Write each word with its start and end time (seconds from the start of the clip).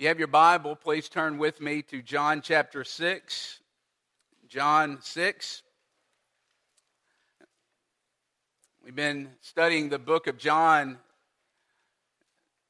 You 0.00 0.08
have 0.08 0.18
your 0.18 0.28
Bible, 0.28 0.76
please 0.76 1.10
turn 1.10 1.36
with 1.36 1.60
me 1.60 1.82
to 1.82 2.00
John 2.00 2.40
chapter 2.40 2.84
6. 2.84 3.60
John 4.48 4.96
6. 5.02 5.62
We've 8.82 8.96
been 8.96 9.28
studying 9.42 9.90
the 9.90 9.98
book 9.98 10.26
of 10.26 10.38
John 10.38 10.96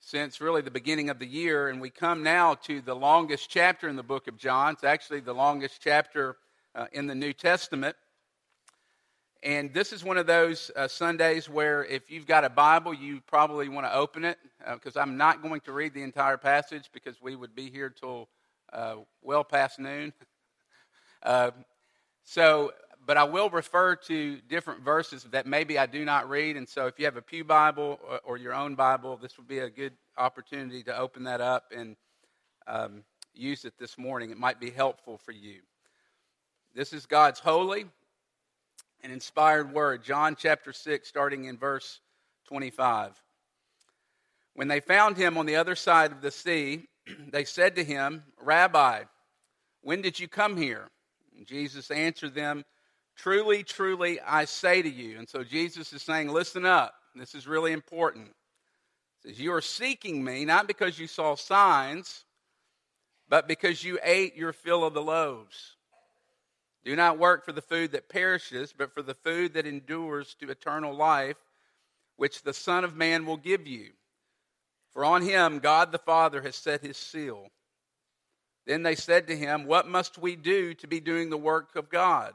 since 0.00 0.40
really 0.40 0.60
the 0.60 0.72
beginning 0.72 1.08
of 1.08 1.20
the 1.20 1.26
year, 1.26 1.68
and 1.68 1.80
we 1.80 1.88
come 1.88 2.24
now 2.24 2.54
to 2.64 2.80
the 2.80 2.96
longest 2.96 3.48
chapter 3.48 3.88
in 3.88 3.94
the 3.94 4.02
book 4.02 4.26
of 4.26 4.36
John. 4.36 4.72
It's 4.72 4.82
actually 4.82 5.20
the 5.20 5.32
longest 5.32 5.80
chapter 5.80 6.36
uh, 6.74 6.86
in 6.90 7.06
the 7.06 7.14
New 7.14 7.32
Testament. 7.32 7.94
And 9.42 9.72
this 9.72 9.92
is 9.92 10.04
one 10.04 10.18
of 10.18 10.26
those 10.26 10.70
uh, 10.76 10.86
Sundays 10.86 11.48
where 11.48 11.84
if 11.86 12.10
you've 12.10 12.26
got 12.26 12.44
a 12.44 12.50
Bible, 12.50 12.92
you 12.92 13.22
probably 13.26 13.70
want 13.70 13.86
to 13.86 13.94
open 13.94 14.24
it 14.24 14.38
because 14.74 14.96
uh, 14.96 15.00
I'm 15.00 15.16
not 15.16 15.42
going 15.42 15.62
to 15.62 15.72
read 15.72 15.94
the 15.94 16.02
entire 16.02 16.36
passage 16.36 16.90
because 16.92 17.22
we 17.22 17.36
would 17.36 17.54
be 17.54 17.70
here 17.70 17.88
till 17.88 18.28
uh, 18.72 18.96
well 19.22 19.44
past 19.44 19.78
noon. 19.78 20.12
Uh, 21.22 21.50
so, 22.24 22.72
but 23.06 23.18
I 23.18 23.24
will 23.24 23.50
refer 23.50 23.94
to 23.94 24.38
different 24.48 24.80
verses 24.80 25.24
that 25.32 25.46
maybe 25.46 25.78
I 25.78 25.84
do 25.84 26.02
not 26.02 26.30
read. 26.30 26.56
And 26.56 26.66
so 26.66 26.86
if 26.86 26.98
you 26.98 27.04
have 27.04 27.18
a 27.18 27.20
Pew 27.22 27.44
Bible 27.44 28.00
or, 28.08 28.20
or 28.24 28.36
your 28.38 28.54
own 28.54 28.74
Bible, 28.74 29.18
this 29.18 29.36
would 29.36 29.46
be 29.46 29.58
a 29.58 29.68
good 29.68 29.92
opportunity 30.16 30.82
to 30.84 30.96
open 30.96 31.24
that 31.24 31.42
up 31.42 31.72
and 31.76 31.94
um, 32.66 33.04
use 33.34 33.66
it 33.66 33.74
this 33.78 33.98
morning. 33.98 34.30
It 34.30 34.38
might 34.38 34.58
be 34.58 34.70
helpful 34.70 35.18
for 35.18 35.32
you. 35.32 35.60
This 36.74 36.94
is 36.94 37.04
God's 37.04 37.38
holy 37.38 37.84
an 39.02 39.10
inspired 39.10 39.72
word. 39.72 40.02
John 40.02 40.36
chapter 40.36 40.72
6, 40.72 41.08
starting 41.08 41.44
in 41.44 41.56
verse 41.56 42.00
25. 42.46 43.20
When 44.54 44.68
they 44.68 44.80
found 44.80 45.16
him 45.16 45.38
on 45.38 45.46
the 45.46 45.56
other 45.56 45.74
side 45.74 46.12
of 46.12 46.20
the 46.20 46.30
sea, 46.30 46.86
they 47.30 47.44
said 47.44 47.76
to 47.76 47.84
him, 47.84 48.22
Rabbi, 48.40 49.04
when 49.82 50.02
did 50.02 50.18
you 50.18 50.28
come 50.28 50.56
here? 50.56 50.88
And 51.36 51.46
Jesus 51.46 51.90
answered 51.90 52.34
them, 52.34 52.64
Truly, 53.16 53.62
truly, 53.62 54.18
I 54.20 54.44
say 54.46 54.82
to 54.82 54.88
you. 54.88 55.18
And 55.18 55.28
so 55.28 55.44
Jesus 55.44 55.92
is 55.92 56.02
saying, 56.02 56.28
Listen 56.28 56.64
up. 56.64 56.94
This 57.14 57.34
is 57.34 57.46
really 57.46 57.72
important. 57.72 58.28
He 59.22 59.30
says, 59.30 59.40
You 59.40 59.52
are 59.52 59.60
seeking 59.60 60.24
me 60.24 60.44
not 60.44 60.66
because 60.66 60.98
you 60.98 61.06
saw 61.06 61.34
signs, 61.34 62.24
but 63.28 63.46
because 63.46 63.84
you 63.84 63.98
ate 64.02 64.36
your 64.36 64.52
fill 64.52 64.84
of 64.84 64.94
the 64.94 65.02
loaves. 65.02 65.76
Do 66.84 66.96
not 66.96 67.18
work 67.18 67.44
for 67.44 67.52
the 67.52 67.60
food 67.60 67.92
that 67.92 68.08
perishes, 68.08 68.72
but 68.76 68.92
for 68.94 69.02
the 69.02 69.14
food 69.14 69.54
that 69.54 69.66
endures 69.66 70.34
to 70.40 70.50
eternal 70.50 70.94
life, 70.94 71.36
which 72.16 72.42
the 72.42 72.54
Son 72.54 72.84
of 72.84 72.96
Man 72.96 73.26
will 73.26 73.36
give 73.36 73.66
you. 73.66 73.90
For 74.92 75.04
on 75.04 75.22
him 75.22 75.58
God 75.58 75.92
the 75.92 75.98
Father 75.98 76.42
has 76.42 76.56
set 76.56 76.80
his 76.80 76.96
seal. 76.96 77.48
Then 78.66 78.82
they 78.82 78.94
said 78.94 79.26
to 79.26 79.36
him, 79.36 79.64
What 79.64 79.88
must 79.88 80.18
we 80.18 80.36
do 80.36 80.74
to 80.74 80.86
be 80.86 81.00
doing 81.00 81.30
the 81.30 81.36
work 81.36 81.76
of 81.76 81.90
God? 81.90 82.34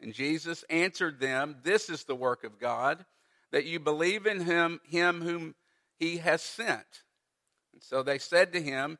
And 0.00 0.12
Jesus 0.12 0.64
answered 0.68 1.20
them, 1.20 1.56
This 1.62 1.88
is 1.88 2.04
the 2.04 2.14
work 2.14 2.44
of 2.44 2.58
God, 2.58 3.04
that 3.52 3.64
you 3.64 3.78
believe 3.78 4.26
in 4.26 4.40
him, 4.40 4.80
him 4.88 5.22
whom 5.22 5.54
he 5.98 6.18
has 6.18 6.42
sent. 6.42 7.02
And 7.72 7.82
so 7.82 8.02
they 8.02 8.18
said 8.18 8.52
to 8.52 8.62
him, 8.62 8.98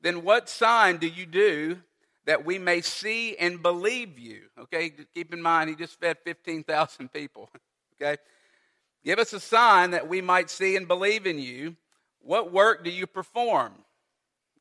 Then 0.00 0.22
what 0.22 0.48
sign 0.48 0.98
do 0.98 1.06
you 1.06 1.26
do 1.26 1.78
that 2.26 2.44
we 2.44 2.58
may 2.58 2.80
see 2.80 3.36
and 3.36 3.62
believe 3.62 4.18
you. 4.18 4.42
Okay, 4.58 4.92
keep 5.14 5.32
in 5.32 5.42
mind, 5.42 5.70
he 5.70 5.76
just 5.76 5.98
fed 6.00 6.18
15,000 6.24 7.12
people. 7.12 7.50
Okay, 8.02 8.16
give 9.04 9.20
us 9.20 9.32
a 9.32 9.38
sign 9.38 9.92
that 9.92 10.08
we 10.08 10.20
might 10.20 10.50
see 10.50 10.74
and 10.74 10.88
believe 10.88 11.28
in 11.28 11.38
you. 11.38 11.76
What 12.18 12.52
work 12.52 12.82
do 12.82 12.90
you 12.90 13.06
perform? 13.06 13.72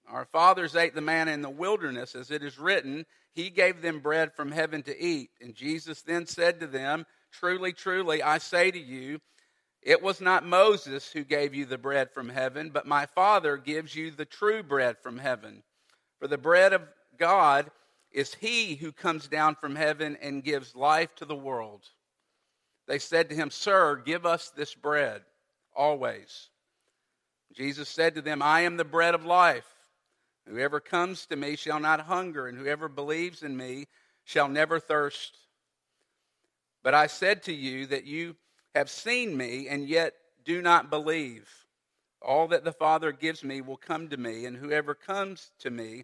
Our 0.07 0.25
fathers 0.25 0.75
ate 0.75 0.93
the 0.93 1.01
manna 1.01 1.31
in 1.31 1.41
the 1.41 1.49
wilderness, 1.49 2.13
as 2.13 2.29
it 2.29 2.43
is 2.43 2.59
written, 2.59 3.07
He 3.33 3.49
gave 3.49 3.81
them 3.81 4.01
bread 4.01 4.33
from 4.35 4.51
heaven 4.51 4.83
to 4.83 5.03
eat. 5.03 5.31
And 5.41 5.55
Jesus 5.55 6.03
then 6.03 6.27
said 6.27 6.59
to 6.59 6.67
them, 6.67 7.07
Truly, 7.31 7.73
truly, 7.73 8.21
I 8.21 8.37
say 8.37 8.69
to 8.69 8.79
you, 8.79 9.19
it 9.81 10.01
was 10.01 10.21
not 10.21 10.45
Moses 10.45 11.11
who 11.11 11.23
gave 11.23 11.53
you 11.53 11.65
the 11.65 11.77
bread 11.77 12.11
from 12.11 12.29
heaven, 12.29 12.69
but 12.69 12.85
my 12.85 13.05
Father 13.07 13.57
gives 13.57 13.95
you 13.95 14.11
the 14.11 14.25
true 14.25 14.63
bread 14.63 14.97
from 14.99 15.17
heaven. 15.17 15.63
For 16.19 16.27
the 16.27 16.37
bread 16.37 16.71
of 16.71 16.83
God 17.23 17.71
is 18.11 18.33
he 18.33 18.75
who 18.75 18.91
comes 18.91 19.29
down 19.29 19.55
from 19.55 19.77
heaven 19.77 20.17
and 20.21 20.43
gives 20.43 20.75
life 20.75 21.15
to 21.15 21.25
the 21.25 21.33
world. 21.33 21.85
They 22.85 22.99
said 22.99 23.29
to 23.29 23.35
him, 23.35 23.49
Sir, 23.49 23.95
give 23.95 24.25
us 24.25 24.49
this 24.49 24.75
bread 24.75 25.21
always. 25.73 26.49
Jesus 27.53 27.87
said 27.87 28.15
to 28.15 28.21
them, 28.21 28.41
I 28.41 28.61
am 28.61 28.75
the 28.75 28.83
bread 28.83 29.15
of 29.15 29.23
life. 29.23 29.73
Whoever 30.49 30.81
comes 30.81 31.25
to 31.27 31.37
me 31.37 31.55
shall 31.55 31.79
not 31.79 32.01
hunger, 32.01 32.47
and 32.47 32.57
whoever 32.57 32.89
believes 32.89 33.41
in 33.41 33.55
me 33.55 33.87
shall 34.25 34.49
never 34.49 34.77
thirst. 34.77 35.37
But 36.83 36.93
I 36.93 37.07
said 37.07 37.43
to 37.43 37.53
you 37.53 37.85
that 37.85 38.03
you 38.03 38.35
have 38.75 38.89
seen 38.89 39.37
me, 39.37 39.69
and 39.69 39.87
yet 39.87 40.13
do 40.43 40.61
not 40.61 40.89
believe. 40.89 41.49
All 42.21 42.49
that 42.49 42.65
the 42.65 42.73
Father 42.73 43.13
gives 43.13 43.45
me 43.45 43.61
will 43.61 43.77
come 43.77 44.09
to 44.09 44.17
me, 44.17 44.45
and 44.45 44.57
whoever 44.57 44.93
comes 44.93 45.51
to 45.59 45.69
me, 45.69 46.03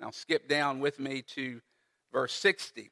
Now, 0.00 0.10
skip 0.10 0.48
down 0.48 0.80
with 0.80 0.98
me 0.98 1.22
to 1.34 1.60
verse 2.12 2.32
60. 2.34 2.90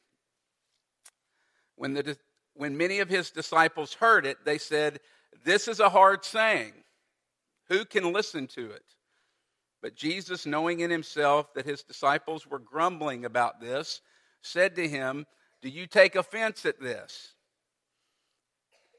When, 1.77 1.95
the, 1.95 2.17
when 2.55 2.77
many 2.77 3.01
of 3.01 3.09
his 3.09 3.31
disciples 3.31 3.95
heard 3.95 4.27
it, 4.27 4.45
they 4.45 4.59
said, 4.59 5.01
This 5.45 5.69
is 5.69 5.81
a 5.81 5.89
hard 5.89 6.25
saying. 6.25 6.73
Who 7.69 7.85
can 7.85 8.13
listen 8.13 8.47
to 8.49 8.71
it? 8.71 8.85
But 9.81 9.97
Jesus, 9.97 10.47
knowing 10.47 10.81
in 10.81 10.91
himself 10.91 11.55
that 11.55 11.67
his 11.67 11.83
disciples 11.83 12.47
were 12.47 12.59
grumbling 12.59 13.25
about 13.25 13.61
this, 13.61 14.01
said 14.43 14.77
to 14.77 14.89
him, 14.89 15.27
Do 15.61 15.69
you 15.69 15.87
take 15.87 16.15
offense 16.15 16.65
at 16.67 16.81
this? 16.81 17.35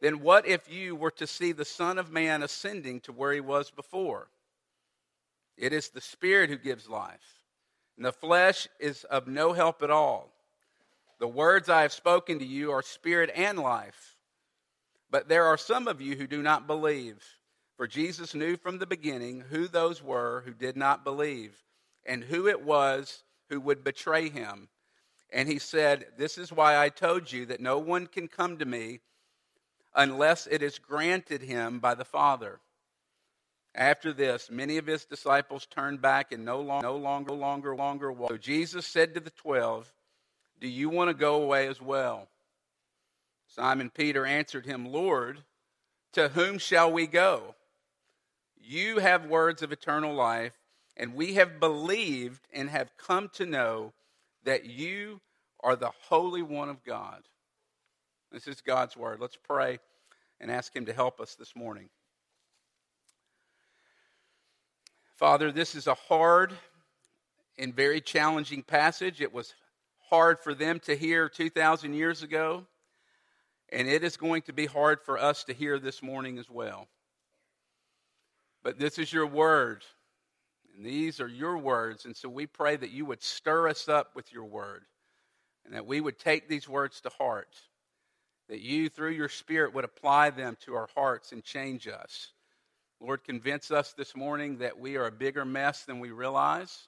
Then 0.02 0.20
what 0.20 0.46
if 0.46 0.70
you 0.70 0.98
were 0.98 1.12
to 1.12 1.28
see 1.28 1.54
the 1.54 1.64
Son 1.64 1.98
of 1.98 2.12
Man 2.12 2.44
ascending 2.44 3.00
to 3.02 3.14
where 3.14 3.32
he 3.32 3.40
was 3.40 3.72
before? 3.72 4.28
It 5.56 5.72
is 5.72 5.90
the 5.90 6.02
Spirit 6.02 6.50
who 6.50 6.58
gives 6.58 6.90
life 6.90 7.43
and 7.98 8.06
the 8.06 8.12
flesh 8.12 8.68
is 8.80 9.04
of 9.06 9.28
no 9.28 9.54
help 9.54 9.84
at 9.84 9.92
all. 9.92 10.30
The 11.20 11.28
words 11.28 11.70
I 11.70 11.84
have 11.84 11.94
spoken 11.94 12.40
to 12.40 12.46
you 12.46 12.72
are 12.72 12.82
spirit 12.82 13.32
and 13.36 13.60
life. 13.60 14.18
But 15.10 15.30
there 15.30 15.46
are 15.46 15.58
some 15.58 15.88
of 15.88 16.02
you 16.02 16.16
who 16.16 16.28
do 16.28 16.42
not 16.42 16.68
believe. 16.68 17.24
For 17.78 17.88
Jesus 17.88 18.36
knew 18.36 18.58
from 18.58 18.78
the 18.78 18.86
beginning 18.86 19.42
who 19.50 19.68
those 19.68 20.02
were 20.02 20.44
who 20.46 20.54
did 20.54 20.76
not 20.76 21.04
believe, 21.04 21.56
and 22.06 22.24
who 22.24 22.48
it 22.48 22.62
was 22.62 23.24
who 23.50 23.60
would 23.60 23.84
betray 23.84 24.30
him. 24.30 24.70
And 25.32 25.48
he 25.48 25.60
said, 25.60 26.06
This 26.18 26.38
is 26.38 26.52
why 26.52 26.78
I 26.78 26.90
told 26.90 27.32
you 27.32 27.46
that 27.48 27.60
no 27.60 27.80
one 27.80 28.08
can 28.08 28.28
come 28.28 28.58
to 28.58 28.66
me 28.66 29.00
unless 29.96 30.48
it 30.48 30.62
is 30.62 30.80
granted 30.80 31.42
him 31.42 31.80
by 31.80 31.96
the 31.96 32.06
Father. 32.06 32.60
After 33.76 34.14
this, 34.14 34.52
many 34.52 34.78
of 34.78 34.86
his 34.86 35.06
disciples 35.06 35.66
turned 35.66 36.02
back 36.02 36.32
and 36.32 36.46
no, 36.46 36.62
long, 36.62 36.84
no 36.84 36.96
longer, 36.96 37.34
longer, 37.34 37.76
longer 37.76 38.12
walked. 38.12 38.34
So 38.34 38.38
Jesus 38.38 38.86
said 38.86 39.14
to 39.16 39.20
the 39.20 39.32
twelve, 39.32 39.92
Do 40.60 40.68
you 40.68 40.90
want 40.90 41.10
to 41.10 41.16
go 41.16 41.42
away 41.42 41.68
as 41.68 41.82
well? 41.82 42.28
Simon 43.48 43.90
Peter 43.90 44.26
answered 44.26 44.66
him, 44.66 44.86
Lord, 44.86 45.44
to 46.14 46.30
whom 46.30 46.60
shall 46.60 46.92
we 46.92 47.08
go? 47.08 47.56
You 48.62 49.00
have 49.00 49.26
words 49.26 49.62
of 49.62 49.72
eternal 49.72 50.14
life, 50.14 50.54
and 50.96 51.16
we 51.16 51.34
have 51.36 51.60
believed 51.60 52.48
and 52.54 52.70
have 52.70 52.96
come 52.98 53.30
to 53.34 53.46
know 53.46 53.94
that 54.44 54.66
you 54.66 55.20
are 55.64 55.76
the 55.76 55.92
Holy 56.10 56.42
One 56.42 56.70
of 56.70 56.84
God. 56.84 57.24
This 58.32 58.48
is 58.48 58.62
God's 58.62 58.96
word. 58.96 59.20
Let's 59.20 59.38
pray 59.38 59.80
and 60.40 60.52
ask 60.52 60.76
Him 60.76 60.86
to 60.86 60.94
help 60.94 61.20
us 61.20 61.36
this 61.36 61.56
morning. 61.56 61.90
Father, 65.16 65.52
this 65.52 65.76
is 65.76 65.88
a 65.88 65.94
hard 65.94 66.54
and 67.60 67.76
very 67.76 68.02
challenging 68.02 68.64
passage. 68.64 69.22
It 69.22 69.32
was 69.32 69.54
hard 70.10 70.40
for 70.40 70.54
them 70.56 70.80
to 70.82 70.96
hear 70.96 71.30
2,000 71.30 71.94
years 71.94 72.24
ago, 72.24 72.66
and 73.70 73.88
it 73.88 74.04
is 74.04 74.18
going 74.18 74.42
to 74.44 74.54
be 74.54 74.66
hard 74.66 75.02
for 75.02 75.20
us 75.20 75.44
to 75.46 75.54
hear 75.54 75.78
this 75.78 76.02
morning 76.02 76.40
as 76.40 76.50
well. 76.50 76.88
But 78.64 78.80
this 78.80 78.98
is 78.98 79.14
your 79.14 79.28
word, 79.28 79.84
And 80.76 80.86
these 80.86 81.20
are 81.20 81.28
your 81.28 81.58
words. 81.58 82.06
And 82.06 82.16
so 82.16 82.30
we 82.30 82.48
pray 82.48 82.76
that 82.76 82.92
you 82.92 83.06
would 83.06 83.22
stir 83.22 83.68
us 83.68 83.88
up 83.88 84.16
with 84.16 84.32
your 84.34 84.46
word 84.46 84.84
and 85.66 85.74
that 85.74 85.86
we 85.86 86.02
would 86.02 86.18
take 86.18 86.50
these 86.50 86.68
words 86.68 87.02
to 87.02 87.10
heart, 87.10 87.56
that 88.50 88.62
you, 88.62 88.90
through 88.90 89.12
your 89.12 89.30
Spirit, 89.30 89.74
would 89.74 89.86
apply 89.86 90.32
them 90.32 90.58
to 90.66 90.76
our 90.76 90.90
hearts 90.96 91.32
and 91.32 91.44
change 91.44 91.88
us. 91.88 92.34
Lord, 93.04 93.26
convince 93.26 93.70
us 93.70 93.92
this 93.92 94.16
morning 94.16 94.60
that 94.60 94.80
we 94.80 94.96
are 94.96 95.08
a 95.08 95.12
bigger 95.12 95.44
mess 95.44 95.84
than 95.84 96.00
we 96.00 96.12
realize, 96.12 96.88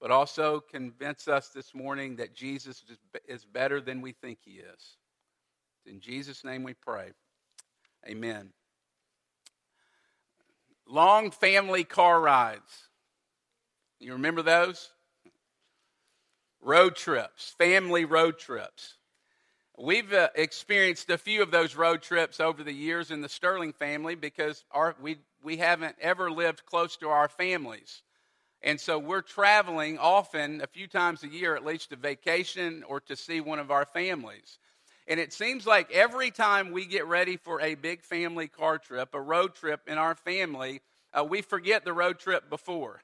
but 0.00 0.10
also 0.10 0.60
convince 0.60 1.28
us 1.28 1.50
this 1.50 1.74
morning 1.74 2.16
that 2.16 2.34
Jesus 2.34 2.82
is 3.28 3.44
better 3.44 3.82
than 3.82 4.00
we 4.00 4.12
think 4.12 4.38
he 4.42 4.52
is. 4.52 4.96
In 5.84 6.00
Jesus' 6.00 6.42
name 6.42 6.62
we 6.62 6.72
pray. 6.72 7.10
Amen. 8.08 8.48
Long 10.88 11.30
family 11.30 11.84
car 11.84 12.18
rides. 12.18 12.88
You 13.98 14.14
remember 14.14 14.40
those? 14.40 14.88
Road 16.62 16.96
trips, 16.96 17.54
family 17.58 18.06
road 18.06 18.38
trips. 18.38 18.94
We've 19.82 20.12
uh, 20.12 20.28
experienced 20.34 21.08
a 21.08 21.16
few 21.16 21.42
of 21.42 21.50
those 21.50 21.74
road 21.74 22.02
trips 22.02 22.38
over 22.38 22.62
the 22.62 22.72
years 22.72 23.10
in 23.10 23.22
the 23.22 23.30
Sterling 23.30 23.72
family 23.72 24.14
because 24.14 24.62
our, 24.72 24.94
we, 25.00 25.16
we 25.42 25.56
haven't 25.56 25.96
ever 26.02 26.30
lived 26.30 26.66
close 26.66 26.96
to 26.98 27.08
our 27.08 27.28
families. 27.28 28.02
And 28.60 28.78
so 28.78 28.98
we're 28.98 29.22
traveling 29.22 29.96
often, 29.96 30.60
a 30.60 30.66
few 30.66 30.86
times 30.86 31.22
a 31.24 31.28
year 31.28 31.56
at 31.56 31.64
least, 31.64 31.90
to 31.90 31.96
vacation 31.96 32.84
or 32.86 33.00
to 33.00 33.16
see 33.16 33.40
one 33.40 33.58
of 33.58 33.70
our 33.70 33.86
families. 33.86 34.58
And 35.08 35.18
it 35.18 35.32
seems 35.32 35.66
like 35.66 35.90
every 35.90 36.30
time 36.30 36.72
we 36.72 36.84
get 36.84 37.06
ready 37.06 37.38
for 37.38 37.58
a 37.62 37.74
big 37.74 38.02
family 38.02 38.48
car 38.48 38.76
trip, 38.76 39.14
a 39.14 39.20
road 39.20 39.54
trip 39.54 39.80
in 39.86 39.96
our 39.96 40.14
family, 40.14 40.82
uh, 41.14 41.24
we 41.24 41.40
forget 41.40 41.86
the 41.86 41.94
road 41.94 42.18
trip 42.18 42.50
before. 42.50 43.00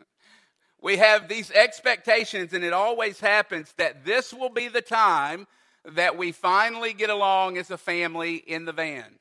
we 0.80 0.96
have 0.96 1.28
these 1.28 1.50
expectations, 1.50 2.54
and 2.54 2.64
it 2.64 2.72
always 2.72 3.20
happens 3.20 3.74
that 3.76 4.06
this 4.06 4.32
will 4.32 4.48
be 4.48 4.68
the 4.68 4.80
time 4.80 5.46
that 5.84 6.16
we 6.16 6.32
finally 6.32 6.92
get 6.92 7.10
along 7.10 7.58
as 7.58 7.70
a 7.70 7.78
family 7.78 8.36
in 8.36 8.64
the 8.64 8.72
van. 8.72 9.18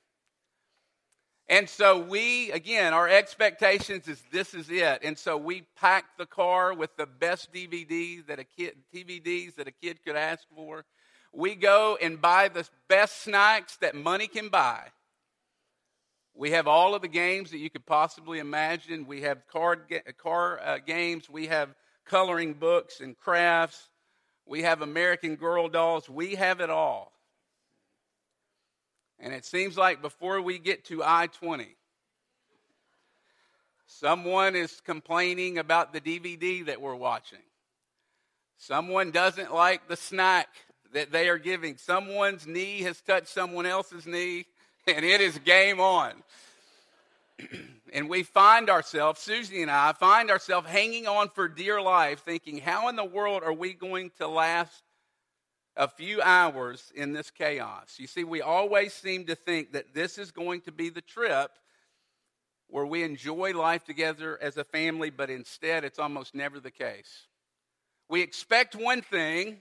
And 1.48 1.68
so 1.70 2.00
we, 2.00 2.52
again, 2.52 2.94
our 2.94 3.10
expectations 3.10 4.08
is 4.08 4.22
this 4.32 4.54
is 4.54 4.70
it. 4.70 5.02
And 5.04 5.18
so 5.18 5.38
we 5.38 5.64
pack 5.76 6.06
the 6.18 6.26
car 6.26 6.74
with 6.74 6.96
the 6.96 7.06
best 7.06 7.54
DVD 7.54 8.26
that 8.28 8.40
a 8.40 8.46
kid, 8.46 8.76
DVDs 8.94 9.56
that 9.56 9.68
a 9.68 9.72
kid 9.72 10.00
could 10.06 10.16
ask 10.16 10.48
for. 10.56 10.86
We 11.34 11.56
go 11.56 11.98
and 12.02 12.22
buy 12.22 12.48
the 12.48 12.68
best 12.88 13.24
snacks 13.24 13.76
that 13.78 13.96
money 13.96 14.28
can 14.28 14.50
buy. 14.50 14.88
We 16.36 16.52
have 16.52 16.68
all 16.68 16.96
of 16.96 17.02
the 17.02 17.08
games 17.08 17.52
that 17.52 17.60
you 17.60 17.70
could 17.70 17.86
possibly 17.86 18.40
imagine. 18.40 19.06
We 19.06 19.22
have 19.22 19.46
card 19.48 19.82
car 20.18 20.60
uh, 20.64 20.78
games. 20.80 21.30
We 21.30 21.48
have 21.48 21.76
coloring 22.06 22.54
books 22.54 23.02
and 23.02 23.18
crafts. 23.18 23.90
We 24.46 24.64
have 24.64 24.82
American 24.82 25.36
Girl 25.36 25.70
dolls. 25.70 26.10
We 26.10 26.36
have 26.36 26.60
it 26.60 26.70
all. 26.70 27.12
And 29.20 29.34
it 29.34 29.46
seems 29.46 29.78
like 29.78 30.02
before 30.02 30.42
we 30.42 30.60
get 30.60 30.86
to 30.86 31.02
I 31.04 31.28
20, 31.28 31.68
someone 33.88 34.56
is 34.56 34.82
complaining 34.82 35.58
about 35.58 35.94
the 35.94 36.02
DVD 36.02 36.66
that 36.66 36.82
we're 36.82 36.96
watching. 36.96 37.40
Someone 38.58 39.12
doesn't 39.12 39.54
like 39.54 39.88
the 39.88 39.96
snack 39.96 40.48
that 40.94 41.12
they 41.12 41.30
are 41.30 41.38
giving. 41.38 41.78
Someone's 41.78 42.48
knee 42.48 42.82
has 42.82 43.02
touched 43.02 43.28
someone 43.28 43.66
else's 43.66 44.06
knee, 44.06 44.46
and 44.88 45.06
it 45.06 45.22
is 45.22 45.38
game 45.40 45.80
on. 45.80 46.12
and 47.94 48.10
we 48.10 48.24
find 48.24 48.70
ourselves, 48.70 49.20
Susie 49.20 49.62
and 49.62 49.72
I, 49.72 49.94
find 49.94 50.30
ourselves 50.30 50.68
hanging 50.68 51.08
on 51.08 51.30
for 51.30 51.48
dear 51.48 51.82
life, 51.82 52.22
thinking, 52.22 52.58
how 52.58 52.90
in 52.90 52.96
the 52.96 53.04
world 53.04 53.44
are 53.44 53.54
we 53.54 53.74
going 53.74 54.12
to 54.18 54.28
last 54.28 54.84
a 55.76 55.88
few 55.88 56.22
hours 56.22 56.92
in 56.96 57.14
this 57.14 57.32
chaos? 57.32 57.96
You 57.98 58.08
see, 58.08 58.24
we 58.24 58.42
always 58.42 58.94
seem 58.94 59.26
to 59.26 59.36
think 59.36 59.74
that 59.74 59.94
this 59.94 60.18
is 60.18 60.32
going 60.32 60.62
to 60.62 60.72
be 60.72 60.90
the 60.90 61.02
trip 61.02 61.52
where 62.68 62.86
we 62.86 63.04
enjoy 63.04 63.54
life 63.54 63.84
together 63.84 64.40
as 64.42 64.58
a 64.58 64.64
family, 64.64 65.10
but 65.10 65.30
instead 65.30 65.84
it's 65.84 66.00
almost 66.00 66.34
never 66.34 66.60
the 66.60 66.72
case. 66.72 67.28
We 68.10 68.22
expect 68.22 68.76
one 68.76 69.02
thing, 69.02 69.58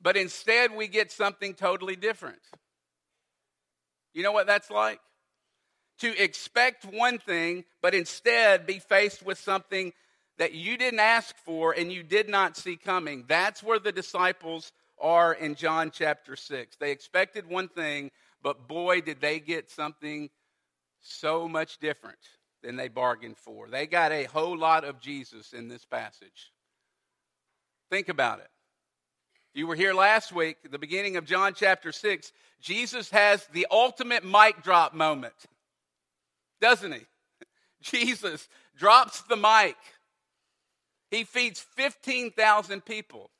but 0.00 0.16
instead 0.16 0.74
we 0.74 0.88
get 0.88 1.10
something 1.10 1.54
totally 1.54 1.96
different. 1.96 2.38
You 4.14 4.22
know 4.22 4.32
what 4.32 4.46
that's 4.46 4.70
like? 4.70 5.00
To 6.00 6.22
expect 6.22 6.84
one 6.84 7.18
thing, 7.18 7.64
but 7.82 7.94
instead 7.94 8.66
be 8.66 8.78
faced 8.78 9.24
with 9.24 9.38
something 9.38 9.92
that 10.38 10.52
you 10.52 10.76
didn't 10.76 11.00
ask 11.00 11.36
for 11.38 11.72
and 11.72 11.92
you 11.92 12.02
did 12.02 12.28
not 12.28 12.56
see 12.56 12.76
coming. 12.76 13.24
That's 13.26 13.62
where 13.62 13.80
the 13.80 13.92
disciples 13.92 14.72
are 15.00 15.34
in 15.34 15.54
John 15.54 15.90
chapter 15.90 16.36
6. 16.36 16.76
They 16.76 16.92
expected 16.92 17.48
one 17.48 17.68
thing, 17.68 18.10
but 18.42 18.68
boy, 18.68 19.00
did 19.00 19.20
they 19.20 19.40
get 19.40 19.70
something 19.70 20.30
so 21.00 21.48
much 21.48 21.78
different 21.78 22.18
than 22.62 22.76
they 22.76 22.88
bargained 22.88 23.38
for. 23.38 23.68
They 23.68 23.86
got 23.86 24.12
a 24.12 24.24
whole 24.24 24.56
lot 24.56 24.84
of 24.84 25.00
Jesus 25.00 25.52
in 25.52 25.68
this 25.68 25.84
passage. 25.84 26.52
Think 27.90 28.08
about 28.08 28.40
it. 28.40 28.48
You 29.54 29.66
were 29.66 29.74
here 29.74 29.94
last 29.94 30.32
week, 30.32 30.56
the 30.70 30.78
beginning 30.78 31.16
of 31.16 31.24
John 31.24 31.54
chapter 31.54 31.90
6. 31.90 32.32
Jesus 32.60 33.10
has 33.10 33.46
the 33.52 33.66
ultimate 33.70 34.24
mic 34.24 34.62
drop 34.62 34.94
moment, 34.94 35.34
doesn't 36.60 36.92
he? 36.92 37.00
Jesus 37.82 38.48
drops 38.76 39.22
the 39.22 39.36
mic. 39.36 39.76
He 41.10 41.24
feeds 41.24 41.60
15,000 41.76 42.84
people. 42.84 43.30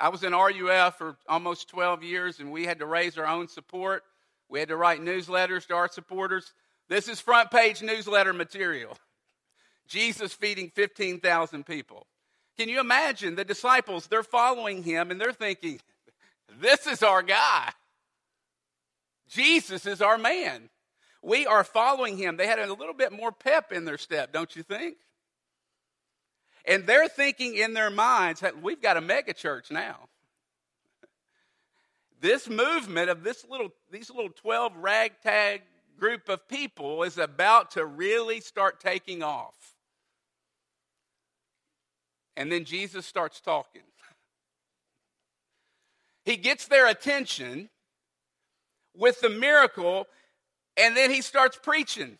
I 0.00 0.10
was 0.10 0.22
in 0.22 0.32
RUF 0.32 0.98
for 0.98 1.16
almost 1.28 1.68
12 1.68 2.02
years, 2.04 2.38
and 2.38 2.52
we 2.52 2.64
had 2.64 2.78
to 2.78 2.86
raise 2.86 3.18
our 3.18 3.26
own 3.26 3.48
support. 3.48 4.04
We 4.48 4.60
had 4.60 4.68
to 4.68 4.76
write 4.76 5.00
newsletters 5.00 5.66
to 5.66 5.74
our 5.74 5.88
supporters. 5.88 6.52
This 6.88 7.08
is 7.08 7.20
front 7.20 7.50
page 7.50 7.82
newsletter 7.82 8.32
material. 8.32 8.96
Jesus 9.88 10.32
feeding 10.32 10.70
15,000 10.74 11.66
people. 11.66 12.06
Can 12.56 12.68
you 12.68 12.80
imagine 12.80 13.34
the 13.34 13.44
disciples? 13.44 14.06
They're 14.06 14.22
following 14.22 14.82
him 14.82 15.10
and 15.10 15.20
they're 15.20 15.32
thinking, 15.32 15.80
this 16.60 16.86
is 16.86 17.02
our 17.02 17.22
guy. 17.22 17.70
Jesus 19.28 19.86
is 19.86 20.00
our 20.00 20.18
man. 20.18 20.70
We 21.22 21.46
are 21.46 21.64
following 21.64 22.16
him. 22.16 22.36
They 22.36 22.46
had 22.46 22.58
a 22.58 22.72
little 22.72 22.94
bit 22.94 23.12
more 23.12 23.32
pep 23.32 23.72
in 23.72 23.84
their 23.84 23.98
step, 23.98 24.32
don't 24.32 24.54
you 24.54 24.62
think? 24.62 24.96
And 26.64 26.86
they're 26.86 27.08
thinking 27.08 27.56
in 27.56 27.72
their 27.72 27.90
minds, 27.90 28.42
we've 28.62 28.82
got 28.82 28.96
a 28.96 29.00
mega 29.00 29.32
church 29.32 29.70
now. 29.70 30.08
This 32.20 32.48
movement 32.48 33.10
of 33.10 33.22
this 33.22 33.46
little, 33.48 33.68
these 33.92 34.10
little 34.10 34.30
12 34.30 34.72
ragtag 34.78 35.62
group 35.98 36.28
of 36.28 36.48
people 36.48 37.04
is 37.04 37.16
about 37.16 37.70
to 37.72 37.86
really 37.86 38.40
start 38.40 38.80
taking 38.80 39.22
off. 39.22 39.54
And 42.36 42.50
then 42.50 42.64
Jesus 42.64 43.06
starts 43.06 43.40
talking. 43.40 43.82
He 46.24 46.36
gets 46.36 46.66
their 46.66 46.86
attention 46.86 47.70
with 48.94 49.20
the 49.20 49.30
miracle, 49.30 50.06
and 50.78 50.96
then 50.96 51.10
he 51.10 51.20
starts 51.20 51.58
preaching. 51.60 52.18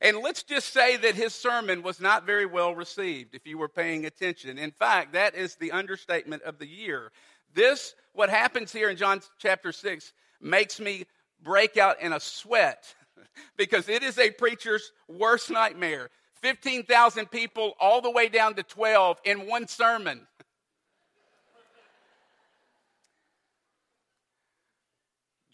And 0.00 0.18
let's 0.18 0.44
just 0.44 0.72
say 0.72 0.96
that 0.96 1.16
his 1.16 1.34
sermon 1.34 1.82
was 1.82 2.00
not 2.00 2.24
very 2.24 2.46
well 2.46 2.74
received 2.74 3.34
if 3.34 3.46
you 3.46 3.58
were 3.58 3.68
paying 3.68 4.06
attention. 4.06 4.58
In 4.58 4.70
fact, 4.70 5.12
that 5.14 5.34
is 5.34 5.56
the 5.56 5.72
understatement 5.72 6.42
of 6.42 6.58
the 6.58 6.68
year. 6.68 7.10
This, 7.54 7.94
what 8.12 8.30
happens 8.30 8.72
here 8.72 8.90
in 8.90 8.96
John 8.96 9.20
chapter 9.38 9.72
6, 9.72 10.12
makes 10.40 10.78
me 10.78 11.04
break 11.42 11.76
out 11.76 12.00
in 12.00 12.12
a 12.12 12.20
sweat 12.20 12.94
because 13.56 13.88
it 13.88 14.02
is 14.02 14.18
a 14.18 14.30
preacher's 14.30 14.92
worst 15.08 15.50
nightmare. 15.50 16.10
15,000 16.42 17.26
people 17.26 17.74
all 17.80 18.00
the 18.00 18.10
way 18.10 18.28
down 18.28 18.54
to 18.54 18.62
12 18.62 19.18
in 19.24 19.48
one 19.48 19.66
sermon. 19.66 20.26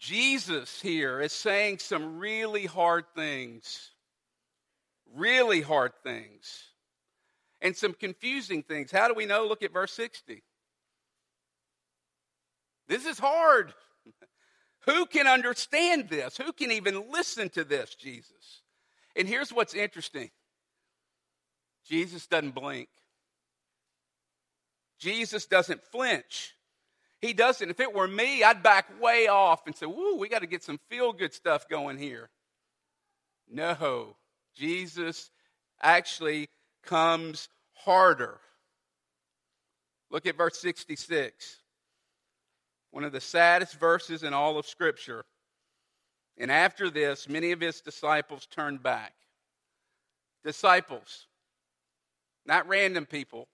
Jesus 0.05 0.79
here 0.81 1.19
is 1.19 1.31
saying 1.31 1.79
some 1.79 2.19
really 2.19 2.67
hard 2.67 3.05
things, 3.15 3.89
really 5.15 5.61
hard 5.61 5.93
things, 6.03 6.65
and 7.59 7.75
some 7.75 7.93
confusing 7.93 8.61
things. 8.61 8.91
How 8.91 9.07
do 9.07 9.15
we 9.15 9.25
know? 9.25 9.47
Look 9.47 9.63
at 9.63 9.73
verse 9.73 9.91
60. 9.93 10.43
This 12.87 13.07
is 13.07 13.17
hard. 13.17 13.73
Who 14.85 15.07
can 15.07 15.25
understand 15.25 16.07
this? 16.07 16.37
Who 16.37 16.53
can 16.53 16.69
even 16.69 17.11
listen 17.11 17.49
to 17.49 17.63
this, 17.63 17.95
Jesus? 17.95 18.61
And 19.15 19.27
here's 19.27 19.51
what's 19.51 19.73
interesting 19.73 20.29
Jesus 21.83 22.27
doesn't 22.27 22.53
blink. 22.53 22.89
Jesus 24.99 25.47
doesn't 25.47 25.83
flinch. 25.85 26.53
He 27.25 27.33
doesn't. 27.33 27.71
If 27.71 27.79
it 27.79 27.91
were 27.91 28.07
me, 28.07 28.43
I'd 28.43 28.61
back 28.61 29.01
way 29.01 29.27
off 29.27 29.65
and 29.65 29.75
say, 29.75 29.87
Woo, 29.87 30.15
we 30.15 30.29
got 30.29 30.39
to 30.39 30.47
get 30.47 30.63
some 30.63 30.79
feel 30.89 31.11
good 31.11 31.33
stuff 31.33 31.67
going 31.67 31.97
here. 31.97 32.29
No. 33.49 34.15
Jesus 34.55 35.31
actually 35.81 36.49
comes 36.83 37.49
harder. 37.73 38.39
Look 40.11 40.27
at 40.27 40.37
verse 40.37 40.59
66. 40.59 41.57
One 42.91 43.03
of 43.03 43.11
the 43.11 43.19
saddest 43.19 43.79
verses 43.79 44.21
in 44.21 44.33
all 44.33 44.59
of 44.59 44.67
Scripture. 44.67 45.25
And 46.37 46.51
after 46.51 46.91
this, 46.91 47.27
many 47.27 47.53
of 47.53 47.59
his 47.59 47.81
disciples 47.81 48.45
turned 48.45 48.83
back. 48.83 49.13
Disciples, 50.43 51.25
not 52.45 52.67
random 52.67 53.07
people, 53.07 53.47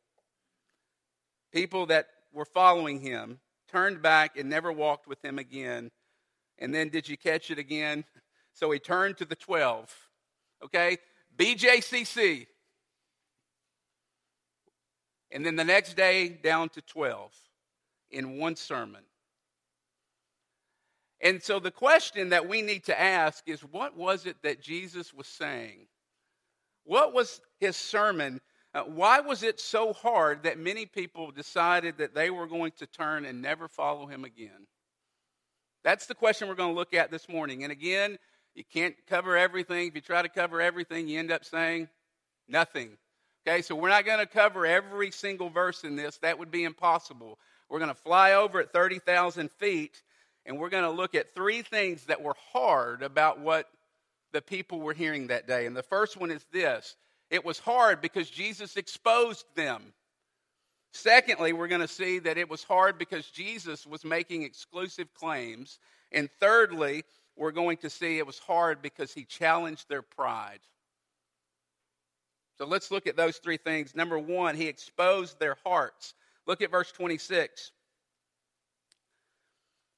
people 1.54 1.86
that 1.86 2.08
were 2.34 2.44
following 2.44 3.00
him, 3.00 3.40
turned 3.72 4.02
back 4.02 4.38
and 4.38 4.50
never 4.50 4.72
walked 4.72 5.08
with 5.08 5.24
him 5.24 5.40
again. 5.40 5.90
And 6.60 6.74
then, 6.74 6.90
did 6.90 7.08
you 7.10 7.18
catch 7.18 7.52
it 7.52 7.58
again? 7.58 8.04
So 8.54 8.70
he 8.70 8.80
turned 8.80 9.18
to 9.20 9.26
the 9.26 9.38
12. 9.38 9.90
Okay? 10.66 10.98
BJCC. 11.38 12.48
And 15.32 15.46
then 15.46 15.56
the 15.56 15.64
next 15.64 15.96
day, 15.96 16.28
down 16.28 16.68
to 16.70 16.82
12 16.82 17.34
in 18.10 18.38
one 18.38 18.58
sermon. 18.58 19.04
And 21.22 21.42
so 21.42 21.60
the 21.60 21.72
question 21.72 22.30
that 22.30 22.50
we 22.50 22.62
need 22.62 22.84
to 22.86 23.00
ask 23.00 23.48
is 23.48 23.62
what 23.62 23.96
was 23.96 24.26
it 24.26 24.38
that 24.44 24.62
Jesus 24.62 25.14
was 25.14 25.28
saying? 25.28 25.88
What 26.84 27.14
was 27.14 27.40
his 27.60 27.78
sermon? 27.78 28.42
Uh, 28.74 28.84
why 28.84 29.20
was 29.20 29.44
it 29.44 29.60
so 29.60 29.92
hard 29.92 30.44
that 30.44 30.58
many 30.58 30.86
people 30.86 31.32
decided 31.32 31.98
that 31.98 32.16
they 32.16 32.30
were 32.30 32.48
going 32.48 32.72
to 32.78 32.86
turn 32.86 33.26
and 33.26 33.42
never 33.42 33.68
follow 33.68 34.06
him 34.06 34.24
again? 34.24 34.68
That's 35.84 36.06
the 36.06 36.16
question 36.16 36.48
we're 36.48 36.56
going 36.56 36.74
to 36.74 36.80
look 36.80 36.94
at 36.94 37.12
this 37.12 37.28
morning. 37.28 37.64
And 37.64 37.72
again, 37.72 38.18
you 38.56 38.64
can't 38.64 38.96
cover 39.08 39.36
everything. 39.36 39.88
If 39.88 39.96
you 39.96 40.02
try 40.02 40.22
to 40.22 40.30
cover 40.30 40.62
everything, 40.62 41.08
you 41.08 41.20
end 41.20 41.32
up 41.32 41.44
saying 41.44 41.90
nothing. 42.48 42.98
Okay, 43.46 43.62
so 43.62 43.76
we're 43.76 43.90
not 43.90 44.06
going 44.06 44.20
to 44.20 44.26
cover 44.26 44.66
every 44.66 45.12
single 45.12 45.50
verse 45.50 45.84
in 45.84 45.96
this. 45.96 46.18
That 46.20 46.38
would 46.38 46.52
be 46.52 46.64
impossible. 46.64 47.40
We're 47.70 47.80
going 47.80 47.90
to 47.90 47.96
fly 47.96 48.34
over 48.34 48.60
at 48.60 48.72
30,000 48.72 49.52
feet 49.52 50.02
and 50.46 50.60
we're 50.60 50.70
going 50.70 50.84
to 50.84 50.92
look 50.92 51.16
at 51.16 51.34
three 51.36 51.62
things 51.62 52.06
that 52.06 52.22
were 52.22 52.36
hard 52.52 53.04
about 53.04 53.40
what 53.40 53.68
the 54.34 54.42
people 54.42 54.80
were 54.80 54.94
hearing 54.94 55.28
that 55.28 55.48
day. 55.48 55.66
And 55.66 55.76
the 55.76 55.84
first 55.84 56.18
one 56.18 56.32
is 56.32 56.46
this 56.52 56.96
it 57.32 57.46
was 57.46 57.58
hard 57.58 58.02
because 58.02 58.30
Jesus 58.30 58.78
exposed 58.78 59.46
them. 59.56 59.94
Secondly, 60.94 61.54
we're 61.54 61.70
going 61.70 61.82
to 61.82 61.88
see 61.88 62.20
that 62.20 62.38
it 62.38 62.50
was 62.50 62.64
hard 62.64 62.98
because 62.98 63.26
Jesus 63.28 63.88
was 63.88 64.04
making 64.04 64.44
exclusive 64.44 65.14
claims. 65.14 65.80
And 66.12 66.30
thirdly, 66.42 67.06
we're 67.38 67.54
going 67.54 67.78
to 67.78 67.90
see 67.90 68.18
it 68.18 68.28
was 68.28 68.38
hard 68.38 68.82
because 68.82 69.14
he 69.14 69.24
challenged 69.24 69.88
their 69.88 70.02
pride. 70.02 70.60
So 72.58 72.66
let's 72.66 72.92
look 72.92 73.08
at 73.08 73.16
those 73.16 73.38
three 73.38 73.58
things. 73.58 73.96
Number 73.96 74.20
one, 74.20 74.56
he 74.56 74.68
exposed 74.68 75.40
their 75.40 75.56
hearts. 75.64 76.14
Look 76.46 76.62
at 76.62 76.70
verse 76.70 76.92
26. 76.92 77.72